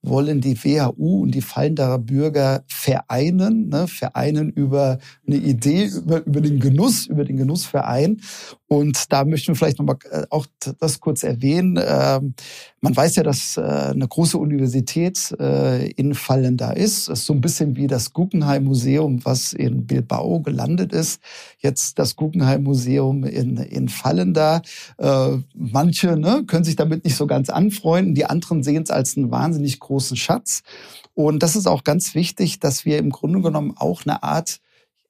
wollen 0.03 0.41
die 0.41 0.61
WHU 0.61 1.23
und 1.23 1.31
die 1.31 1.41
Fallenderer 1.41 1.97
Bürger 1.97 2.63
vereinen, 2.67 3.69
ne, 3.69 3.87
vereinen 3.87 4.51
über 4.51 4.99
eine 5.25 5.37
Idee, 5.37 5.85
über, 5.85 6.25
über 6.25 6.41
den 6.41 6.59
Genuss, 6.59 7.07
über 7.07 7.23
den 7.23 7.37
Genussverein. 7.37 8.21
Und 8.67 9.11
da 9.13 9.23
möchten 9.23 9.49
wir 9.49 9.55
vielleicht 9.55 9.77
nochmal 9.77 9.97
äh, 10.09 10.23
auch 10.29 10.47
das 10.79 10.99
kurz 10.99 11.23
erwähnen. 11.23 11.79
Ähm, 11.81 12.33
man 12.81 12.95
weiß 12.95 13.15
ja, 13.15 13.23
dass 13.23 13.55
äh, 13.55 13.61
eine 13.61 14.07
große 14.07 14.37
Universität 14.37 15.33
äh, 15.39 15.91
in 15.91 16.15
Fallen 16.15 16.57
da 16.57 16.71
ist. 16.71 17.07
Das 17.07 17.19
ist 17.19 17.25
so 17.27 17.33
ein 17.33 17.41
bisschen 17.41 17.75
wie 17.77 17.87
das 17.87 18.13
Guggenheim 18.13 18.65
Museum, 18.65 19.23
was 19.23 19.53
in 19.53 19.85
Bilbao 19.85 20.41
gelandet 20.41 20.91
ist. 20.91 21.21
Jetzt 21.59 21.99
das 21.99 22.15
Guggenheim 22.15 22.63
Museum 22.63 23.23
in, 23.23 23.57
in 23.57 23.89
Fallen 23.89 24.33
da. 24.33 24.61
Manche 25.53 26.17
ne, 26.17 26.43
können 26.45 26.63
sich 26.63 26.75
damit 26.75 27.05
nicht 27.05 27.15
so 27.15 27.27
ganz 27.27 27.49
anfreunden. 27.49 28.15
Die 28.15 28.25
anderen 28.25 28.63
sehen 28.63 28.83
es 28.83 28.89
als 28.89 29.15
einen 29.15 29.31
wahnsinnig 29.31 29.79
großen 29.79 29.92
Schatz. 29.99 30.63
Und 31.13 31.43
das 31.43 31.55
ist 31.55 31.67
auch 31.67 31.83
ganz 31.83 32.15
wichtig, 32.15 32.59
dass 32.59 32.85
wir 32.85 32.97
im 32.97 33.11
Grunde 33.11 33.41
genommen 33.41 33.75
auch 33.77 34.03
eine 34.05 34.23
Art 34.23 34.59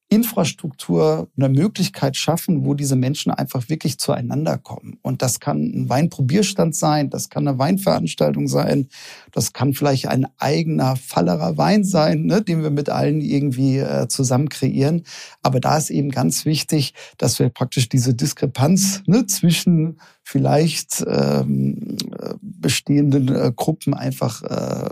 Infrastruktur, 0.09 1.27
eine 1.35 1.49
Möglichkeit 1.49 2.15
schaffen, 2.15 2.65
wo 2.65 2.75
diese 2.75 2.95
Menschen 2.95 3.31
einfach 3.31 3.67
wirklich 3.69 3.97
zueinander 3.97 4.59
kommen. 4.59 4.99
Und 5.01 5.23
das 5.23 5.39
kann 5.39 5.57
ein 5.57 5.89
Weinprobierstand 5.89 6.75
sein, 6.75 7.09
das 7.09 7.29
kann 7.29 7.47
eine 7.47 7.57
Weinveranstaltung 7.57 8.47
sein, 8.47 8.89
das 9.31 9.53
kann 9.53 9.73
vielleicht 9.73 10.07
ein 10.07 10.27
eigener 10.37 10.97
Fallerer 10.97 11.57
Wein 11.57 11.83
sein, 11.83 12.25
ne, 12.25 12.43
den 12.43 12.61
wir 12.61 12.69
mit 12.69 12.89
allen 12.89 13.21
irgendwie 13.21 13.79
äh, 13.79 14.07
zusammen 14.07 14.49
kreieren. 14.49 15.03
Aber 15.41 15.59
da 15.59 15.77
ist 15.77 15.89
eben 15.89 16.11
ganz 16.11 16.45
wichtig, 16.45 16.93
dass 17.17 17.39
wir 17.39 17.49
praktisch 17.49 17.89
diese 17.89 18.13
Diskrepanz 18.13 19.01
ne, 19.07 19.25
zwischen 19.25 19.97
vielleicht 20.23 21.03
ähm, 21.07 21.97
äh, 22.19 22.35
bestehenden 22.41 23.33
äh, 23.33 23.51
Gruppen 23.55 23.93
einfach 23.93 24.43
äh, 24.43 24.89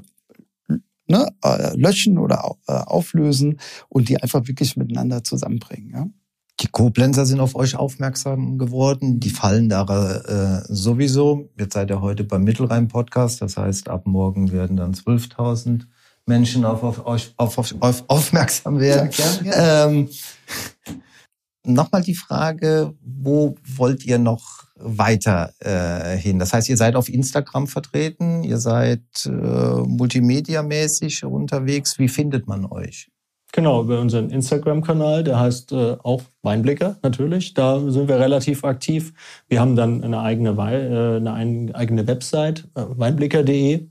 ne, 1.11 1.27
äh, 1.43 1.75
löschen 1.75 2.17
oder 2.17 2.55
äh, 2.67 2.73
auflösen 2.73 3.59
und 3.89 4.09
die 4.09 4.21
einfach 4.21 4.47
wirklich 4.47 4.75
miteinander 4.75 5.23
zusammenbringen. 5.23 5.91
Ja? 5.93 6.07
Die 6.59 6.67
Koblenzer 6.67 7.25
sind 7.25 7.39
auf 7.39 7.55
euch 7.55 7.75
aufmerksam 7.75 8.57
geworden. 8.57 9.19
Die 9.19 9.29
fallen 9.29 9.69
da 9.69 9.83
äh, 9.83 10.63
sowieso. 10.67 11.49
Jetzt 11.57 11.73
seid 11.73 11.89
ihr 11.89 12.01
heute 12.01 12.23
beim 12.23 12.43
Mittelrhein-Podcast. 12.43 13.41
Das 13.41 13.57
heißt, 13.57 13.89
ab 13.89 14.05
morgen 14.05 14.51
werden 14.51 14.77
dann 14.77 14.93
12.000 14.93 15.83
Menschen 16.27 16.65
auf, 16.65 16.83
auf 16.83 17.05
euch 17.05 17.33
auf, 17.37 17.57
auf, 17.57 17.75
auf, 17.79 18.03
aufmerksam 18.07 18.79
werden. 18.79 19.09
Ja, 19.17 19.25
gern, 19.25 19.43
gern. 19.43 19.91
Ähm, 19.93 20.09
Nochmal 21.63 22.01
die 22.01 22.15
Frage, 22.15 22.95
wo 23.01 23.55
wollt 23.63 24.03
ihr 24.03 24.17
noch 24.17 24.60
weiter 24.83 25.53
äh? 25.59 26.39
Das 26.39 26.53
heißt, 26.53 26.69
ihr 26.69 26.77
seid 26.77 26.95
auf 26.95 27.09
Instagram 27.09 27.67
vertreten, 27.67 28.43
ihr 28.43 28.57
seid 28.57 29.01
äh, 29.25 29.29
multimediamäßig 29.29 31.23
unterwegs. 31.23 31.99
Wie 31.99 32.09
findet 32.09 32.47
man 32.47 32.65
euch? 32.65 33.09
Genau, 33.53 33.81
über 33.81 33.99
unseren 33.99 34.29
Instagram-Kanal, 34.29 35.25
der 35.25 35.39
heißt 35.39 35.73
äh, 35.73 35.97
auch 36.03 36.21
Weinblicker 36.41 36.95
natürlich. 37.03 37.53
Da 37.53 37.79
sind 37.79 38.07
wir 38.07 38.17
relativ 38.17 38.63
aktiv. 38.63 39.13
Wir 39.49 39.59
haben 39.59 39.75
dann 39.75 40.03
eine 40.03 40.21
eigene, 40.21 40.51
äh, 40.51 41.17
eine 41.17 41.75
eigene 41.75 42.07
Website, 42.07 42.67
äh, 42.75 42.83
weinblicker.de 42.87 43.87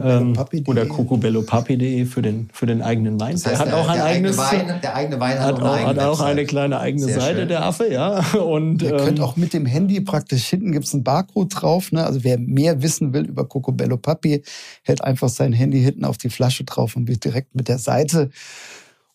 ähm, 0.00 0.38
oder 0.66 0.86
cocobellopapi.de 0.86 2.04
für 2.04 2.20
den, 2.20 2.50
für 2.52 2.66
den 2.66 2.82
eigenen 2.82 3.18
Wein. 3.18 3.32
Das 3.32 3.46
heißt, 3.46 3.60
der 3.62 3.66
hat 3.66 3.74
auch 3.74 3.88
ein 3.88 4.00
eigenes. 4.00 4.38
Eigene 4.38 4.72
Wein, 4.74 4.80
der 4.82 4.94
eigene 4.94 5.20
Wein 5.20 5.40
hat, 5.40 5.56
hat 5.56 5.62
auch, 5.62 5.78
hat 5.78 5.98
auch 5.98 6.20
eine 6.20 6.44
kleine 6.44 6.78
eigene 6.78 7.06
Sehr 7.06 7.20
Seite, 7.20 7.38
schön. 7.40 7.48
der 7.48 7.64
Affe, 7.64 7.90
ja. 7.90 8.20
Und, 8.38 8.82
Ihr 8.82 8.92
ähm, 8.92 8.98
könnt 8.98 9.20
auch 9.20 9.36
mit 9.36 9.54
dem 9.54 9.64
Handy 9.64 10.02
praktisch, 10.02 10.44
hinten 10.48 10.72
gibt's 10.72 10.92
einen 10.92 11.02
Barcode 11.02 11.48
drauf. 11.50 11.92
Ne? 11.92 12.04
Also 12.04 12.24
wer 12.24 12.38
mehr 12.38 12.82
wissen 12.82 13.14
will 13.14 13.24
über 13.24 13.46
Cocobello 13.46 13.96
Papi, 13.96 14.42
hält 14.82 15.02
einfach 15.02 15.30
sein 15.30 15.54
Handy 15.54 15.82
hinten 15.82 16.04
auf 16.04 16.18
die 16.18 16.28
Flasche 16.28 16.64
drauf 16.64 16.94
und 16.94 17.08
wird 17.08 17.24
direkt 17.24 17.54
mit 17.54 17.68
der 17.68 17.78
Seite 17.78 18.30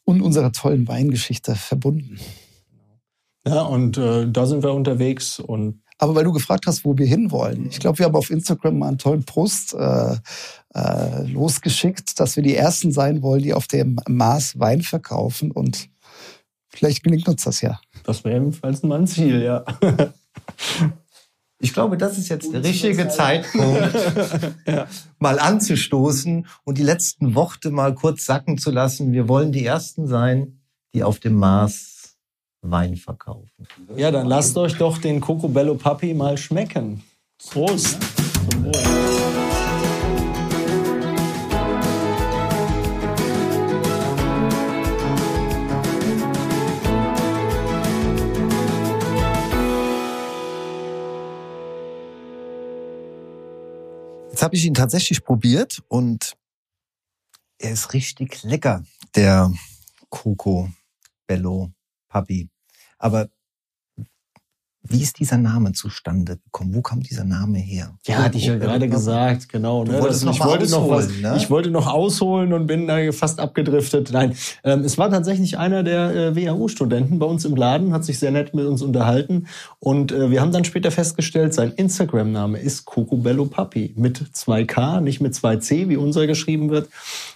und 0.06 0.22
unserer 0.22 0.52
tollen 0.52 0.88
Weingeschichte 0.88 1.56
verbunden. 1.56 2.20
Ja, 3.48 3.62
und 3.63 3.98
äh, 3.98 4.30
da 4.30 4.46
sind 4.46 4.63
wir 4.63 4.74
unterwegs 4.74 5.39
und 5.39 5.84
aber 6.00 6.16
weil 6.16 6.24
du 6.24 6.34
gefragt 6.34 6.66
hast, 6.68 6.84
wo 6.84 6.98
wir 6.98 7.06
hinwollen. 7.06 7.68
Ich 7.70 7.80
glaube, 7.80 8.00
wir 8.00 8.06
haben 8.06 8.16
auf 8.16 8.30
Instagram 8.30 8.80
mal 8.80 8.88
einen 8.89 8.98
tollen 8.98 9.24
Post 9.24 9.74
äh, 9.74 10.16
äh, 10.74 11.24
losgeschickt, 11.28 12.20
dass 12.20 12.36
wir 12.36 12.44
die 12.44 12.56
Ersten 12.56 12.92
sein 12.92 13.22
wollen, 13.22 13.44
die 13.44 13.54
auf 13.54 13.68
dem 13.68 13.98
Mars 14.10 14.60
Wein 14.60 14.82
verkaufen. 14.82 15.52
Und 15.52 15.89
vielleicht 16.68 17.04
gelingt 17.04 17.28
uns 17.30 17.44
das 17.44 17.62
ja. 17.62 17.80
Das 18.04 18.24
wäre 18.26 18.38
ebenfalls 18.38 18.84
mein 18.84 19.08
Ziel, 19.08 19.44
ja. 19.44 19.63
Ich 21.63 21.73
glaube, 21.73 21.95
das 21.95 22.17
ist 22.17 22.28
jetzt 22.28 22.52
der 22.52 22.62
richtige 22.62 23.08
Zeitpunkt, 23.08 23.95
ja. 24.67 24.86
mal 25.19 25.39
anzustoßen 25.39 26.45
und 26.65 26.78
die 26.78 26.84
letzten 26.84 27.36
Worte 27.36 27.71
mal 27.71 27.95
kurz 27.95 28.26
sacken 28.26 28.58
zu 28.58 28.69
lassen. 28.69 29.13
Wir 29.13 29.30
wollen 29.30 29.54
die 29.54 29.65
Ersten 29.65 30.06
sein, 30.06 30.60
die 30.93 31.04
auf 31.04 31.19
dem 31.19 31.36
Mars 31.36 32.17
Wein 32.62 32.97
verkaufen. 32.97 33.65
Ja, 33.95 34.12
dann 34.12 34.28
lasst 34.28 34.58
euch 34.58 34.78
doch 34.78 34.97
den 34.97 35.21
Cocobello 35.21 35.76
Papi 35.76 36.13
mal 36.13 36.38
schmecken. 36.38 37.02
Prost. 37.49 37.97
Ja. 38.73 39.23
Habe 54.41 54.56
ich 54.56 54.65
ihn 54.65 54.74
tatsächlich 54.74 55.24
probiert 55.24 55.84
und 55.88 56.36
er 57.60 57.72
ist 57.72 57.93
richtig 57.93 58.43
lecker, 58.43 58.84
der 59.15 59.52
Coco 60.10 60.69
Bello 61.28 61.72
Papi. 62.10 62.50
Aber 62.98 63.30
wie 64.86 65.02
ist 65.02 65.19
dieser 65.19 65.38
Name 65.38 65.72
zustande 65.72 66.38
gekommen? 66.38 66.76
Wo 66.76 66.82
kam 66.82 67.00
dieser 67.00 67.24
Name 67.24 67.58
her? 67.58 67.96
Ja, 68.06 68.17
hatte 68.17 68.38
ich 68.38 68.46
ja 68.46 68.58
gerade 68.58 68.89
gesagt, 68.89 69.48
genau. 69.48 69.86
Ne? 69.86 70.02
Das, 70.02 70.24
ich, 70.24 70.39
wollte 70.43 70.69
noch 70.69 70.89
was, 70.89 71.08
ne? 71.08 71.36
ich 71.38 71.50
wollte 71.50 71.72
noch 71.72 71.88
ausholen 71.88 72.52
und 72.52 72.67
bin 72.67 72.86
da 72.88 73.12
fast 73.13 73.39
abgedriftet. 73.39 74.12
Nein, 74.12 74.36
ähm, 74.65 74.82
es 74.82 74.98
war 74.98 75.10
tatsächlich 75.10 75.58
einer 75.58 75.84
der 75.84 76.13
äh, 76.13 76.36
WHU-Studenten 76.36 77.17
bei 77.17 77.26
uns 77.26 77.46
im 77.46 77.56
Laden, 77.56 77.93
hat 77.93 78.04
sich 78.04 78.19
sehr 78.19 78.32
nett 78.32 78.54
mit 78.54 78.65
uns 78.65 78.82
unterhalten. 78.82 79.48
Und 79.80 80.12
äh, 80.12 80.30
wir 80.30 80.41
haben 80.41 80.52
dann 80.52 80.65
später 80.65 80.91
festgestellt, 80.91 81.54
sein 81.54 81.72
Instagram-Name 81.72 82.60
ist 82.60 82.84
Cocobello 82.84 83.46
Papi 83.46 83.93
mit 83.96 84.19
2K, 84.19 85.00
nicht 85.00 85.22
mit 85.22 85.34
2C, 85.34 85.88
wie 85.88 85.98
unser 85.98 86.28
geschrieben 86.28 86.69
wird. 86.69 86.89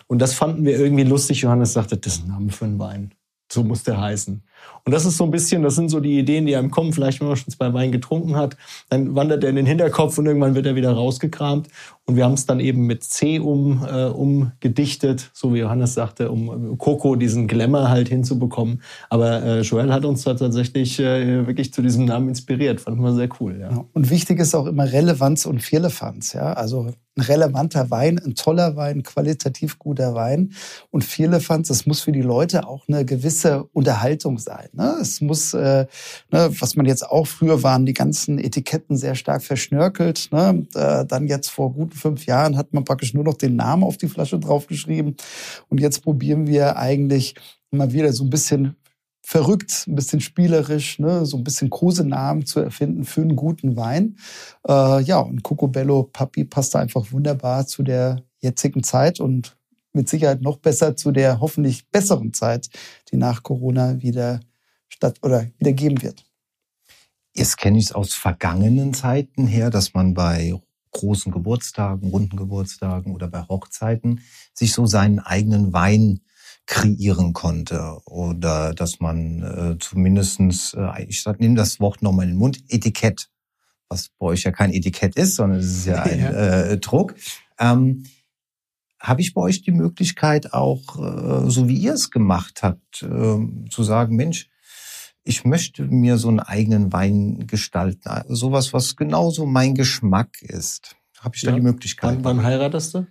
Und 0.07 0.19
das 0.19 0.33
fanden 0.33 0.65
wir 0.65 0.77
irgendwie 0.77 1.03
lustig. 1.03 1.41
Johannes 1.41 1.73
sagte, 1.73 1.95
das 1.95 2.15
ist 2.15 2.25
ein 2.25 2.29
Name 2.29 2.51
für 2.51 2.65
einen 2.65 2.79
Wein. 2.79 3.11
So 3.49 3.63
muss 3.63 3.83
der 3.83 3.99
heißen. 3.99 4.43
Und 4.83 4.91
das 4.91 5.05
ist 5.05 5.17
so 5.17 5.23
ein 5.23 5.31
bisschen, 5.31 5.63
das 5.63 5.75
sind 5.75 5.89
so 5.89 5.99
die 5.99 6.19
Ideen, 6.19 6.45
die 6.45 6.55
einem 6.55 6.71
kommen, 6.71 6.93
vielleicht 6.93 7.19
wenn 7.19 7.27
man 7.27 7.37
schon 7.37 7.53
zwei 7.53 7.73
Wein 7.73 7.91
getrunken 7.91 8.35
hat, 8.35 8.57
dann 8.89 9.15
wandert 9.15 9.43
er 9.43 9.49
in 9.49 9.55
den 9.55 9.65
Hinterkopf 9.65 10.17
und 10.17 10.25
irgendwann 10.25 10.55
wird 10.55 10.65
er 10.65 10.75
wieder 10.75 10.91
rausgekramt. 10.91 11.67
Und 12.05 12.15
wir 12.15 12.23
haben 12.23 12.33
es 12.33 12.45
dann 12.45 12.59
eben 12.59 12.85
mit 12.85 13.03
C 13.03 13.39
um, 13.39 13.85
äh, 13.85 14.05
umgedichtet, 14.05 15.29
so 15.33 15.53
wie 15.53 15.59
Johannes 15.59 15.93
sagte, 15.93 16.31
um 16.31 16.77
Coco 16.77 17.15
diesen 17.15 17.47
Glamour 17.47 17.89
halt 17.89 18.07
hinzubekommen. 18.07 18.81
Aber 19.09 19.43
äh, 19.43 19.61
Joel 19.61 19.91
hat 19.91 20.05
uns 20.05 20.23
da 20.23 20.33
tatsächlich 20.33 20.99
äh, 20.99 21.45
wirklich 21.45 21.73
zu 21.73 21.81
diesem 21.81 22.05
Namen 22.05 22.29
inspiriert. 22.29 22.81
Fanden 22.81 23.01
wir 23.01 23.13
sehr 23.13 23.29
cool. 23.39 23.57
Ja. 23.59 23.85
Und 23.93 24.09
wichtig 24.09 24.39
ist 24.39 24.55
auch 24.55 24.67
immer 24.67 24.91
Relevanz 24.91 25.45
und 25.45 25.61
Firlefanz. 25.61 26.33
Ja? 26.33 26.53
Also 26.53 26.91
ein 27.17 27.21
relevanter 27.21 27.89
Wein, 27.89 28.19
ein 28.19 28.35
toller 28.35 28.75
Wein, 28.75 29.03
qualitativ 29.03 29.79
guter 29.79 30.13
Wein. 30.13 30.53
Und 30.91 31.03
Firlefanz, 31.03 31.67
das 31.67 31.85
muss 31.85 32.01
für 32.01 32.11
die 32.11 32.21
Leute 32.21 32.67
auch 32.67 32.87
eine 32.87 33.05
gewisse 33.05 33.63
Unterhaltung 33.73 34.37
sein. 34.37 34.69
Ne? 34.73 34.97
Es 35.01 35.19
muss, 35.21 35.53
äh, 35.53 35.87
ne, 36.31 36.49
was 36.59 36.75
man 36.75 36.85
jetzt 36.85 37.09
auch 37.09 37.27
früher 37.27 37.63
waren, 37.63 37.85
die 37.85 37.93
ganzen 37.93 38.37
Etiketten 38.39 38.95
sehr 38.95 39.15
stark 39.15 39.43
verschnörkelt. 39.43 40.29
Ne? 40.31 40.67
Äh, 40.75 41.05
dann 41.05 41.27
jetzt 41.27 41.49
vor 41.49 41.73
guten 41.73 41.97
fünf 41.97 42.25
Jahren 42.25 42.57
hat 42.57 42.73
man 42.73 42.85
praktisch 42.85 43.13
nur 43.13 43.23
noch 43.23 43.35
den 43.35 43.55
Namen 43.55 43.83
auf 43.83 43.97
die 43.97 44.07
Flasche 44.07 44.39
draufgeschrieben. 44.39 45.15
Und 45.69 45.79
jetzt 45.79 46.03
probieren 46.03 46.47
wir 46.47 46.77
eigentlich 46.77 47.35
immer 47.71 47.91
wieder 47.91 48.13
so 48.13 48.23
ein 48.23 48.29
bisschen 48.29 48.75
verrückt, 49.27 49.83
ein 49.89 49.95
bisschen 49.95 50.21
spielerisch, 50.21 50.99
ne, 50.99 51.25
so 51.25 51.35
ein 51.35 51.43
bisschen 51.43 51.69
Kosenamen 51.69 52.45
zu 52.45 52.61
erfinden 52.61 53.03
für 53.03 53.19
einen 53.19 53.35
guten 53.35 53.75
Wein. 53.75 54.15
Äh, 54.65 55.01
ja, 55.01 55.19
und 55.19 55.43
Cocobello 55.43 56.03
Papi 56.03 56.45
passt 56.45 56.73
da 56.73 56.79
einfach 56.79 57.11
wunderbar 57.11 57.67
zu 57.67 57.83
der 57.83 58.23
jetzigen 58.39 58.83
Zeit 58.83 59.19
und 59.19 59.57
mit 59.91 60.07
Sicherheit 60.07 60.41
noch 60.41 60.59
besser 60.59 60.95
zu 60.95 61.11
der 61.11 61.41
hoffentlich 61.41 61.89
besseren 61.89 62.31
Zeit, 62.31 62.69
die 63.11 63.17
nach 63.17 63.43
Corona 63.43 64.01
wieder 64.01 64.39
statt 64.87 65.17
oder 65.21 65.45
wieder 65.57 65.73
geben 65.73 66.01
wird. 66.01 66.23
Jetzt 67.35 67.57
kenne 67.57 67.79
ich 67.79 67.87
es 67.87 67.91
aus 67.91 68.13
vergangenen 68.13 68.93
Zeiten 68.93 69.45
her, 69.45 69.69
dass 69.69 69.93
man 69.93 70.13
bei 70.13 70.53
großen 70.91 71.33
Geburtstagen, 71.33 72.11
runden 72.11 72.37
Geburtstagen 72.37 73.13
oder 73.13 73.27
bei 73.27 73.41
Hochzeiten 73.41 74.21
sich 74.53 74.71
so 74.71 74.85
seinen 74.85 75.19
eigenen 75.19 75.73
Wein 75.73 76.21
kreieren 76.67 77.33
konnte 77.33 77.97
oder 78.05 78.73
dass 78.73 78.99
man 78.99 79.41
äh, 79.41 79.77
zumindestens, 79.79 80.73
äh, 80.73 81.05
ich 81.07 81.25
nehme 81.39 81.55
das 81.55 81.79
Wort 81.79 82.03
nochmal 82.03 82.25
in 82.25 82.33
den 82.33 82.37
Mund, 82.37 82.59
Etikett, 82.67 83.29
was 83.89 84.09
bei 84.19 84.27
euch 84.27 84.43
ja 84.43 84.51
kein 84.51 84.73
Etikett 84.73 85.15
ist, 85.15 85.35
sondern 85.35 85.59
es 85.59 85.77
ist 85.77 85.85
ja 85.85 86.03
ein 86.03 86.19
ja. 86.21 86.29
Äh, 86.29 86.77
Druck. 86.77 87.15
Ähm, 87.57 88.03
Habe 88.99 89.21
ich 89.21 89.33
bei 89.33 89.41
euch 89.41 89.61
die 89.61 89.71
Möglichkeit 89.71 90.53
auch, 90.53 90.97
äh, 90.99 91.49
so 91.49 91.69
wie 91.69 91.77
ihr 91.77 91.93
es 91.93 92.11
gemacht 92.11 92.61
habt, 92.63 93.01
äh, 93.01 93.69
zu 93.69 93.83
sagen, 93.83 94.17
Mensch, 94.17 94.49
ich 95.23 95.45
möchte 95.45 95.83
mir 95.83 96.17
so 96.17 96.27
einen 96.27 96.39
eigenen 96.39 96.91
Wein 96.91 97.47
gestalten, 97.47 98.09
sowas, 98.27 98.73
was 98.73 98.95
genauso 98.95 99.45
mein 99.45 99.73
Geschmack 99.73 100.41
ist. 100.41 100.95
Habe 101.19 101.35
ich 101.35 101.41
ja. 101.43 101.51
da 101.51 101.55
die 101.55 101.63
Möglichkeit? 101.63 102.17
Wann, 102.17 102.23
wann 102.23 102.43
heiratest 102.43 102.93
du? 102.93 103.07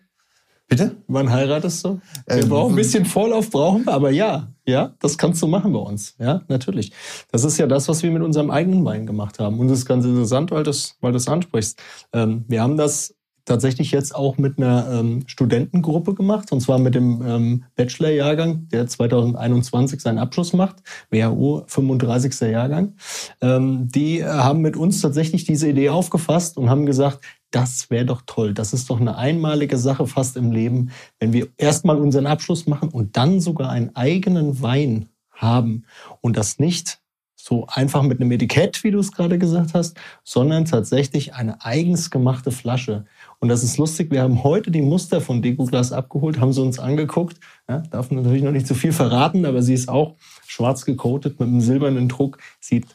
Bitte? 0.69 0.97
Wann 1.07 1.31
heiratest 1.31 1.85
du? 1.85 2.01
Wir 2.27 2.43
ähm, 2.43 2.49
brauchen 2.49 2.73
ein 2.73 2.77
bisschen 2.77 3.05
Vorlauf, 3.05 3.51
brauchen 3.51 3.87
wir, 3.87 3.93
aber 3.93 4.11
ja, 4.11 4.49
ja, 4.67 4.95
das 5.01 5.17
kannst 5.17 5.41
du 5.41 5.47
machen 5.47 5.73
bei 5.73 5.79
uns. 5.79 6.17
Ja, 6.19 6.43
natürlich. 6.49 6.93
Das 7.31 7.45
ist 7.45 7.57
ja 7.59 7.69
das, 7.69 7.89
was 7.89 8.03
wir 8.03 8.11
mit 8.11 8.23
unserem 8.23 8.51
eigenen 8.51 8.85
Wein 8.85 9.07
gemacht 9.07 9.39
haben. 9.39 9.61
Und 9.61 9.69
das 9.69 9.79
ist 9.79 9.87
ganz 9.87 10.05
interessant, 10.05 10.51
weil 10.51 10.65
du 10.65 10.71
das, 10.71 10.97
weil 11.01 11.13
du 11.13 11.17
das 11.17 11.29
ansprichst. 11.29 11.81
Ähm, 12.13 12.45
wir 12.49 12.63
haben 12.63 12.77
das 12.77 13.16
tatsächlich 13.47 13.93
jetzt 13.93 14.15
auch 14.15 14.37
mit 14.37 14.59
einer 14.59 14.87
ähm, 14.93 15.23
Studentengruppe 15.27 16.15
gemacht, 16.15 16.53
und 16.53 16.61
zwar 16.61 16.79
mit 16.79 16.95
dem 16.95 17.23
ähm, 17.27 17.65
Bachelor-Jahrgang, 17.77 18.69
der 18.69 18.87
2021 18.87 20.03
seinen 20.03 20.19
Abschluss 20.19 20.53
macht, 20.53 20.83
WHO 21.11 21.65
35. 21.67 22.41
Jahrgang. 22.51 22.95
Ähm, 23.41 23.89
die 23.89 24.23
haben 24.25 24.61
mit 24.61 24.77
uns 24.77 25.01
tatsächlich 25.01 25.45
diese 25.45 25.71
Idee 25.71 25.89
aufgefasst 25.89 26.59
und 26.59 26.69
haben 26.69 26.85
gesagt, 26.85 27.21
das 27.51 27.89
wäre 27.89 28.05
doch 28.05 28.23
toll. 28.27 28.53
Das 28.53 28.73
ist 28.73 28.91
doch 28.91 29.01
eine 29.01 29.17
einmalige 29.17 29.79
Sache 29.79 30.07
fast 30.07 30.37
im 30.37 30.51
Leben, 30.51 30.91
wenn 31.21 31.33
wir 31.33 31.49
erstmal 31.57 31.99
unseren 31.99 32.27
Abschluss 32.27 32.67
machen 32.67 32.91
und 32.91 33.17
dann 33.17 33.41
sogar 33.41 33.71
einen 33.71 33.95
eigenen 33.95 34.61
Wein 34.61 35.09
haben 35.31 35.85
und 36.21 36.37
das 36.37 36.59
nicht 36.59 37.01
so 37.47 37.67
einfach 37.69 38.03
mit 38.03 38.21
einem 38.21 38.33
Etikett, 38.33 38.83
wie 38.83 38.91
du 38.91 38.99
es 38.99 39.13
gerade 39.13 39.39
gesagt 39.39 39.75
hast, 39.75 39.97
sondern 40.25 40.65
tatsächlich 40.65 41.35
eine 41.35 41.65
eigens 41.65 42.11
gemachte 42.11 42.51
Flasche. 42.51 43.05
Und 43.39 43.49
das 43.49 43.63
ist 43.63 43.77
lustig, 43.77 44.11
wir 44.11 44.23
haben 44.23 44.43
heute 44.45 44.71
die 44.71 44.83
Muster 44.83 45.21
von 45.21 45.43
Decoglas 45.43 45.93
abgeholt, 45.93 46.41
haben 46.41 46.53
sie 46.53 46.63
uns 46.63 46.79
angeguckt. 46.79 47.39
Ja, 47.69 47.81
darf 47.91 48.11
natürlich 48.11 48.43
noch 48.43 48.53
nicht 48.53 48.67
zu 48.67 48.75
viel 48.75 48.93
verraten, 48.93 49.45
aber 49.45 49.63
sie 49.63 49.75
ist 49.75 49.89
auch 49.89 50.17
schwarz 50.47 50.85
gecoatet 50.85 51.39
mit 51.39 51.49
einem 51.49 51.61
silbernen 51.61 52.09
Druck. 52.09 52.39
Sieht 52.61 52.87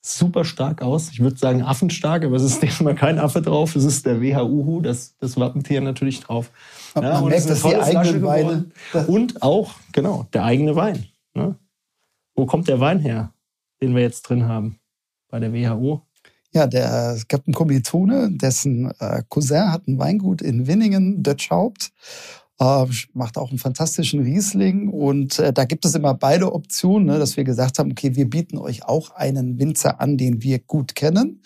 super 0.00 0.44
stark 0.44 0.82
aus. 0.82 1.10
Ich 1.10 1.20
würde 1.20 1.36
sagen 1.36 1.62
affenstark, 1.62 2.24
aber 2.24 2.36
es 2.36 2.42
ist 2.42 2.62
diesmal 2.62 2.94
kein 2.94 3.18
Affe 3.18 3.42
drauf. 3.42 3.76
Es 3.76 3.84
ist 3.84 4.06
der 4.06 4.20
WHUHU, 4.20 4.80
das, 4.80 5.16
das 5.18 5.38
Wappentier 5.38 5.80
natürlich 5.80 6.20
drauf. 6.20 6.50
Ja, 6.94 7.20
man 7.20 7.26
merkt, 7.26 7.50
dass 7.50 7.62
die 7.62 7.76
eigenen 7.76 8.22
Weine... 8.22 8.64
Und 9.06 9.42
auch, 9.42 9.74
genau, 9.92 10.26
der 10.32 10.44
eigene 10.44 10.76
Wein. 10.76 11.06
Ne? 11.34 11.56
Wo 12.34 12.46
kommt 12.46 12.68
der 12.68 12.80
Wein 12.80 13.00
her, 13.00 13.32
den 13.82 13.94
wir 13.94 14.02
jetzt 14.02 14.22
drin 14.22 14.46
haben 14.46 14.78
bei 15.28 15.40
der 15.40 15.52
WHO? 15.52 16.02
Ja, 16.52 16.66
der, 16.66 17.14
es 17.16 17.28
gab 17.28 17.42
Kommilitone, 17.52 18.30
dessen 18.32 18.90
äh, 19.00 19.22
Cousin 19.28 19.70
hat 19.70 19.86
ein 19.86 19.98
Weingut 19.98 20.40
in 20.40 20.66
Winningen, 20.66 21.22
Dötschhaupt. 21.22 21.92
Äh, 22.60 22.86
macht 23.12 23.38
auch 23.38 23.50
einen 23.50 23.58
fantastischen 23.58 24.20
Riesling. 24.20 24.88
Und 24.88 25.38
äh, 25.38 25.52
da 25.52 25.64
gibt 25.64 25.84
es 25.84 25.94
immer 25.94 26.14
beide 26.14 26.52
Optionen, 26.52 27.06
ne, 27.06 27.18
dass 27.18 27.36
wir 27.36 27.44
gesagt 27.44 27.78
haben, 27.78 27.92
okay, 27.92 28.16
wir 28.16 28.28
bieten 28.28 28.58
euch 28.58 28.84
auch 28.84 29.10
einen 29.10 29.60
Winzer 29.60 30.00
an, 30.00 30.16
den 30.16 30.42
wir 30.42 30.58
gut 30.58 30.96
kennen. 30.96 31.42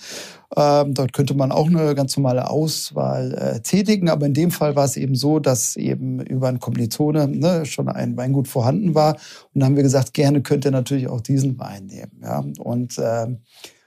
Ähm, 0.57 0.95
dort 0.95 1.13
könnte 1.13 1.35
man 1.35 1.53
auch 1.53 1.67
eine 1.67 1.95
ganz 1.95 2.17
normale 2.17 2.49
Auswahl 2.49 3.35
äh, 3.35 3.61
tätigen. 3.61 4.09
Aber 4.09 4.25
in 4.25 4.35
dem 4.35 4.51
Fall 4.51 4.75
war 4.75 4.87
es 4.87 4.97
eben 4.97 5.15
so, 5.15 5.39
dass 5.39 5.77
eben 5.77 6.21
über 6.21 6.49
einen 6.49 6.61
Kommilitone 6.61 7.29
ne, 7.29 7.67
schon 7.67 7.89
ein 7.89 8.17
Weingut 8.17 8.49
vorhanden 8.49 8.95
war. 8.95 9.15
Und 9.53 9.61
dann 9.61 9.65
haben 9.65 9.77
wir 9.77 9.83
gesagt, 9.83 10.15
gerne 10.15 10.41
könnt 10.43 10.65
ihr 10.65 10.71
natürlich 10.71 11.09
auch 11.09 11.21
diesen 11.21 11.59
Wein 11.59 11.87
nehmen. 11.87 12.21
Ja? 12.23 12.43
Und 12.59 12.97
äh, 12.97 13.27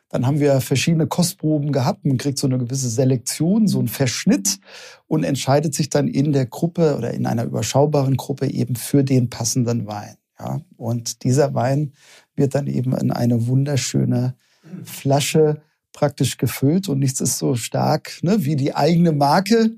dann 0.09 0.25
haben 0.25 0.39
wir 0.39 0.61
verschiedene 0.61 1.07
Kostproben 1.07 1.71
gehabt. 1.71 2.05
Man 2.05 2.17
kriegt 2.17 2.37
so 2.37 2.47
eine 2.47 2.57
gewisse 2.57 2.89
Selektion, 2.89 3.67
so 3.67 3.79
einen 3.79 3.87
Verschnitt 3.87 4.59
und 5.07 5.23
entscheidet 5.23 5.73
sich 5.73 5.89
dann 5.89 6.07
in 6.07 6.31
der 6.31 6.45
Gruppe 6.45 6.95
oder 6.97 7.13
in 7.13 7.25
einer 7.25 7.43
überschaubaren 7.43 8.15
Gruppe 8.15 8.49
eben 8.51 8.75
für 8.75 9.03
den 9.03 9.29
passenden 9.29 9.87
Wein. 9.87 10.15
Ja, 10.39 10.61
und 10.77 11.23
dieser 11.23 11.53
Wein 11.53 11.93
wird 12.35 12.55
dann 12.55 12.67
eben 12.67 12.95
in 12.95 13.11
eine 13.11 13.47
wunderschöne 13.47 14.35
Flasche 14.83 15.61
praktisch 15.95 16.37
gefüllt 16.37 16.89
und 16.89 16.99
nichts 16.99 17.21
ist 17.21 17.37
so 17.39 17.55
stark 17.55 18.19
ne, 18.21 18.45
wie 18.45 18.55
die 18.55 18.75
eigene 18.75 19.11
Marke. 19.11 19.71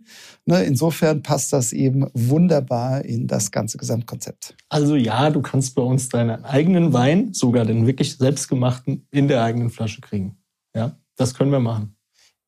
Ne, 0.46 0.64
insofern 0.64 1.22
passt 1.22 1.54
das 1.54 1.72
eben 1.72 2.08
wunderbar 2.14 3.06
in 3.06 3.28
das 3.28 3.52
ganze 3.52 3.78
Gesamtkonzept. 3.78 4.56
Also 4.68 4.96
ja, 4.96 5.30
du 5.30 5.42
kannst 5.42 5.76
bei 5.76 5.82
uns 5.82 6.10
deinen 6.10 6.44
eigenen 6.44 6.92
Wein, 6.92 7.34
sogar 7.34 7.66
den 7.66 7.86
wirklich 7.88 8.18
selbstgemachten, 8.18 9.08
in 9.12 9.28
der 9.28 9.44
eigenen 9.44 9.70
Flasche 9.70 10.02
kriegen. 10.02 10.38
Ja, 10.76 10.98
das 11.16 11.34
können 11.34 11.52
wir 11.52 11.60
machen. 11.60 11.96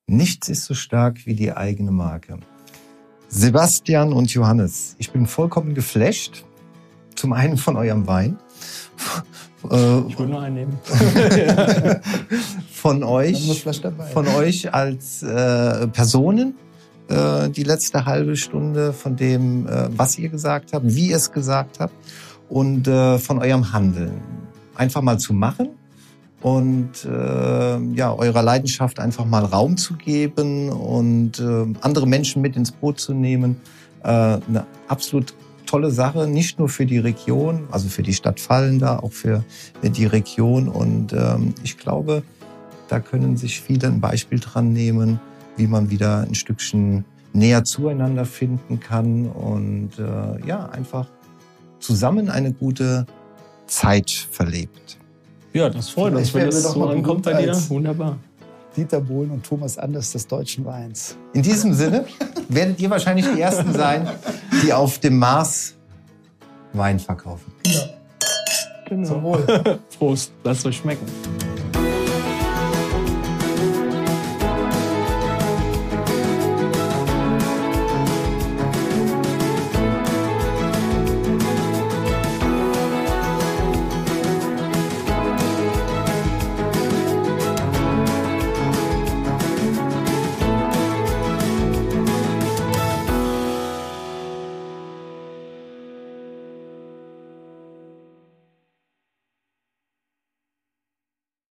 Nichts 0.08 0.50
ist 0.50 0.66
so 0.66 0.74
stark 0.74 1.26
wie 1.26 1.36
die 1.36 1.54
eigene 1.54 1.92
Marke. 1.92 2.40
Sebastian 3.28 4.12
und 4.12 4.34
Johannes, 4.34 4.96
ich 4.98 5.12
bin 5.12 5.28
vollkommen 5.28 5.76
geflasht. 5.76 6.44
Zum 7.16 7.34
einen 7.34 7.58
von 7.58 7.78
eurem 7.78 8.08
Wein 8.08 8.40
äh, 9.72 10.00
ich 10.08 10.20
würde 10.20 10.32
nur 10.32 10.42
einen 10.42 10.56
nehmen. 10.56 10.80
von 12.72 13.04
euch, 13.04 13.66
von 14.14 14.28
euch 14.28 14.74
als 14.74 15.24
äh, 15.24 15.88
Personen 15.88 16.56
äh, 17.10 17.50
die 17.50 17.64
letzte 17.64 18.06
halbe 18.06 18.36
Stunde 18.36 18.94
von 18.94 19.16
dem, 19.16 19.68
äh, 19.68 19.90
was 19.98 20.20
ihr 20.20 20.30
gesagt 20.30 20.74
habt, 20.74 20.86
wie 20.86 21.10
ihr 21.10 21.16
es 21.16 21.32
gesagt 21.32 21.80
habt 21.80 21.94
und 22.50 22.88
äh, 22.88 23.18
von 23.18 23.40
eurem 23.40 23.74
Handeln. 23.74 24.22
Einfach 24.76 25.02
mal 25.02 25.18
zu 25.18 25.34
machen 25.34 25.70
und 26.42 27.04
ja 27.04 28.14
eurer 28.14 28.42
Leidenschaft 28.42 28.98
einfach 28.98 29.26
mal 29.26 29.44
Raum 29.44 29.76
zu 29.76 29.96
geben 29.96 30.70
und 30.70 31.44
andere 31.82 32.08
Menschen 32.08 32.42
mit 32.42 32.56
ins 32.56 32.72
Boot 32.72 32.98
zu 32.98 33.14
nehmen. 33.14 33.58
Eine 34.02 34.66
absolut 34.88 35.34
tolle 35.70 35.92
Sache, 35.92 36.28
nicht 36.28 36.58
nur 36.58 36.68
für 36.68 36.86
die 36.88 36.98
Region, 36.98 37.68
also 37.70 37.90
für 37.90 38.02
die 38.02 38.14
Stadt 38.14 38.40
Fallenda, 38.40 39.00
auch 39.00 39.12
für 39.12 39.44
die 39.84 40.06
Region. 40.06 40.68
Und 40.68 41.14
ähm, 41.14 41.54
ich 41.64 41.78
glaube, 41.78 42.24
da 42.88 43.00
können 43.00 43.38
sich 43.38 43.62
viele 43.62 43.88
ein 43.88 44.02
Beispiel 44.02 44.40
dran 44.40 44.74
nehmen, 44.74 45.20
wie 45.58 45.68
man 45.68 45.92
wieder 45.92 46.22
ein 46.22 46.34
Stückchen 46.34 47.06
näher 47.34 47.64
zueinander 47.64 48.26
finden 48.26 48.80
kann 48.80 49.28
und 49.28 49.92
äh, 50.00 50.48
ja, 50.48 50.66
einfach 50.70 51.08
zusammen 51.80 52.30
eine 52.30 52.52
gute 52.52 53.06
Zeit 53.68 54.10
verlebt. 54.10 54.98
Ja, 55.54 55.70
das 55.70 55.90
freut 55.90 56.16
uns, 56.16 56.34
wenn 56.34 56.46
das 56.46 56.64
so 56.64 56.88
ankommt 56.88 57.24
bei 57.24 57.44
dir. 57.44 57.56
Wunderbar. 57.70 58.18
Dieter 58.76 59.02
Bohlen 59.02 59.32
und 59.32 59.46
Thomas 59.46 59.78
Anders 59.78 60.12
des 60.12 60.28
deutschen 60.28 60.66
Weins. 60.66 61.18
In 61.34 61.42
diesem 61.42 61.74
Sinne 61.74 62.06
werdet 62.48 62.80
ihr 62.80 62.90
wahrscheinlich 62.90 63.26
die 63.34 63.42
Ersten 63.42 63.74
sein, 63.74 64.08
die 64.64 64.74
auf 64.74 65.00
dem 65.00 65.18
Mars 65.18 65.76
Wein 66.74 67.00
verkaufen. 67.00 67.52
Ja. 67.66 67.82
Genau. 68.88 69.38
Prost, 69.98 70.32
lasst 70.44 70.66
euch 70.66 70.78
schmecken. 70.78 71.06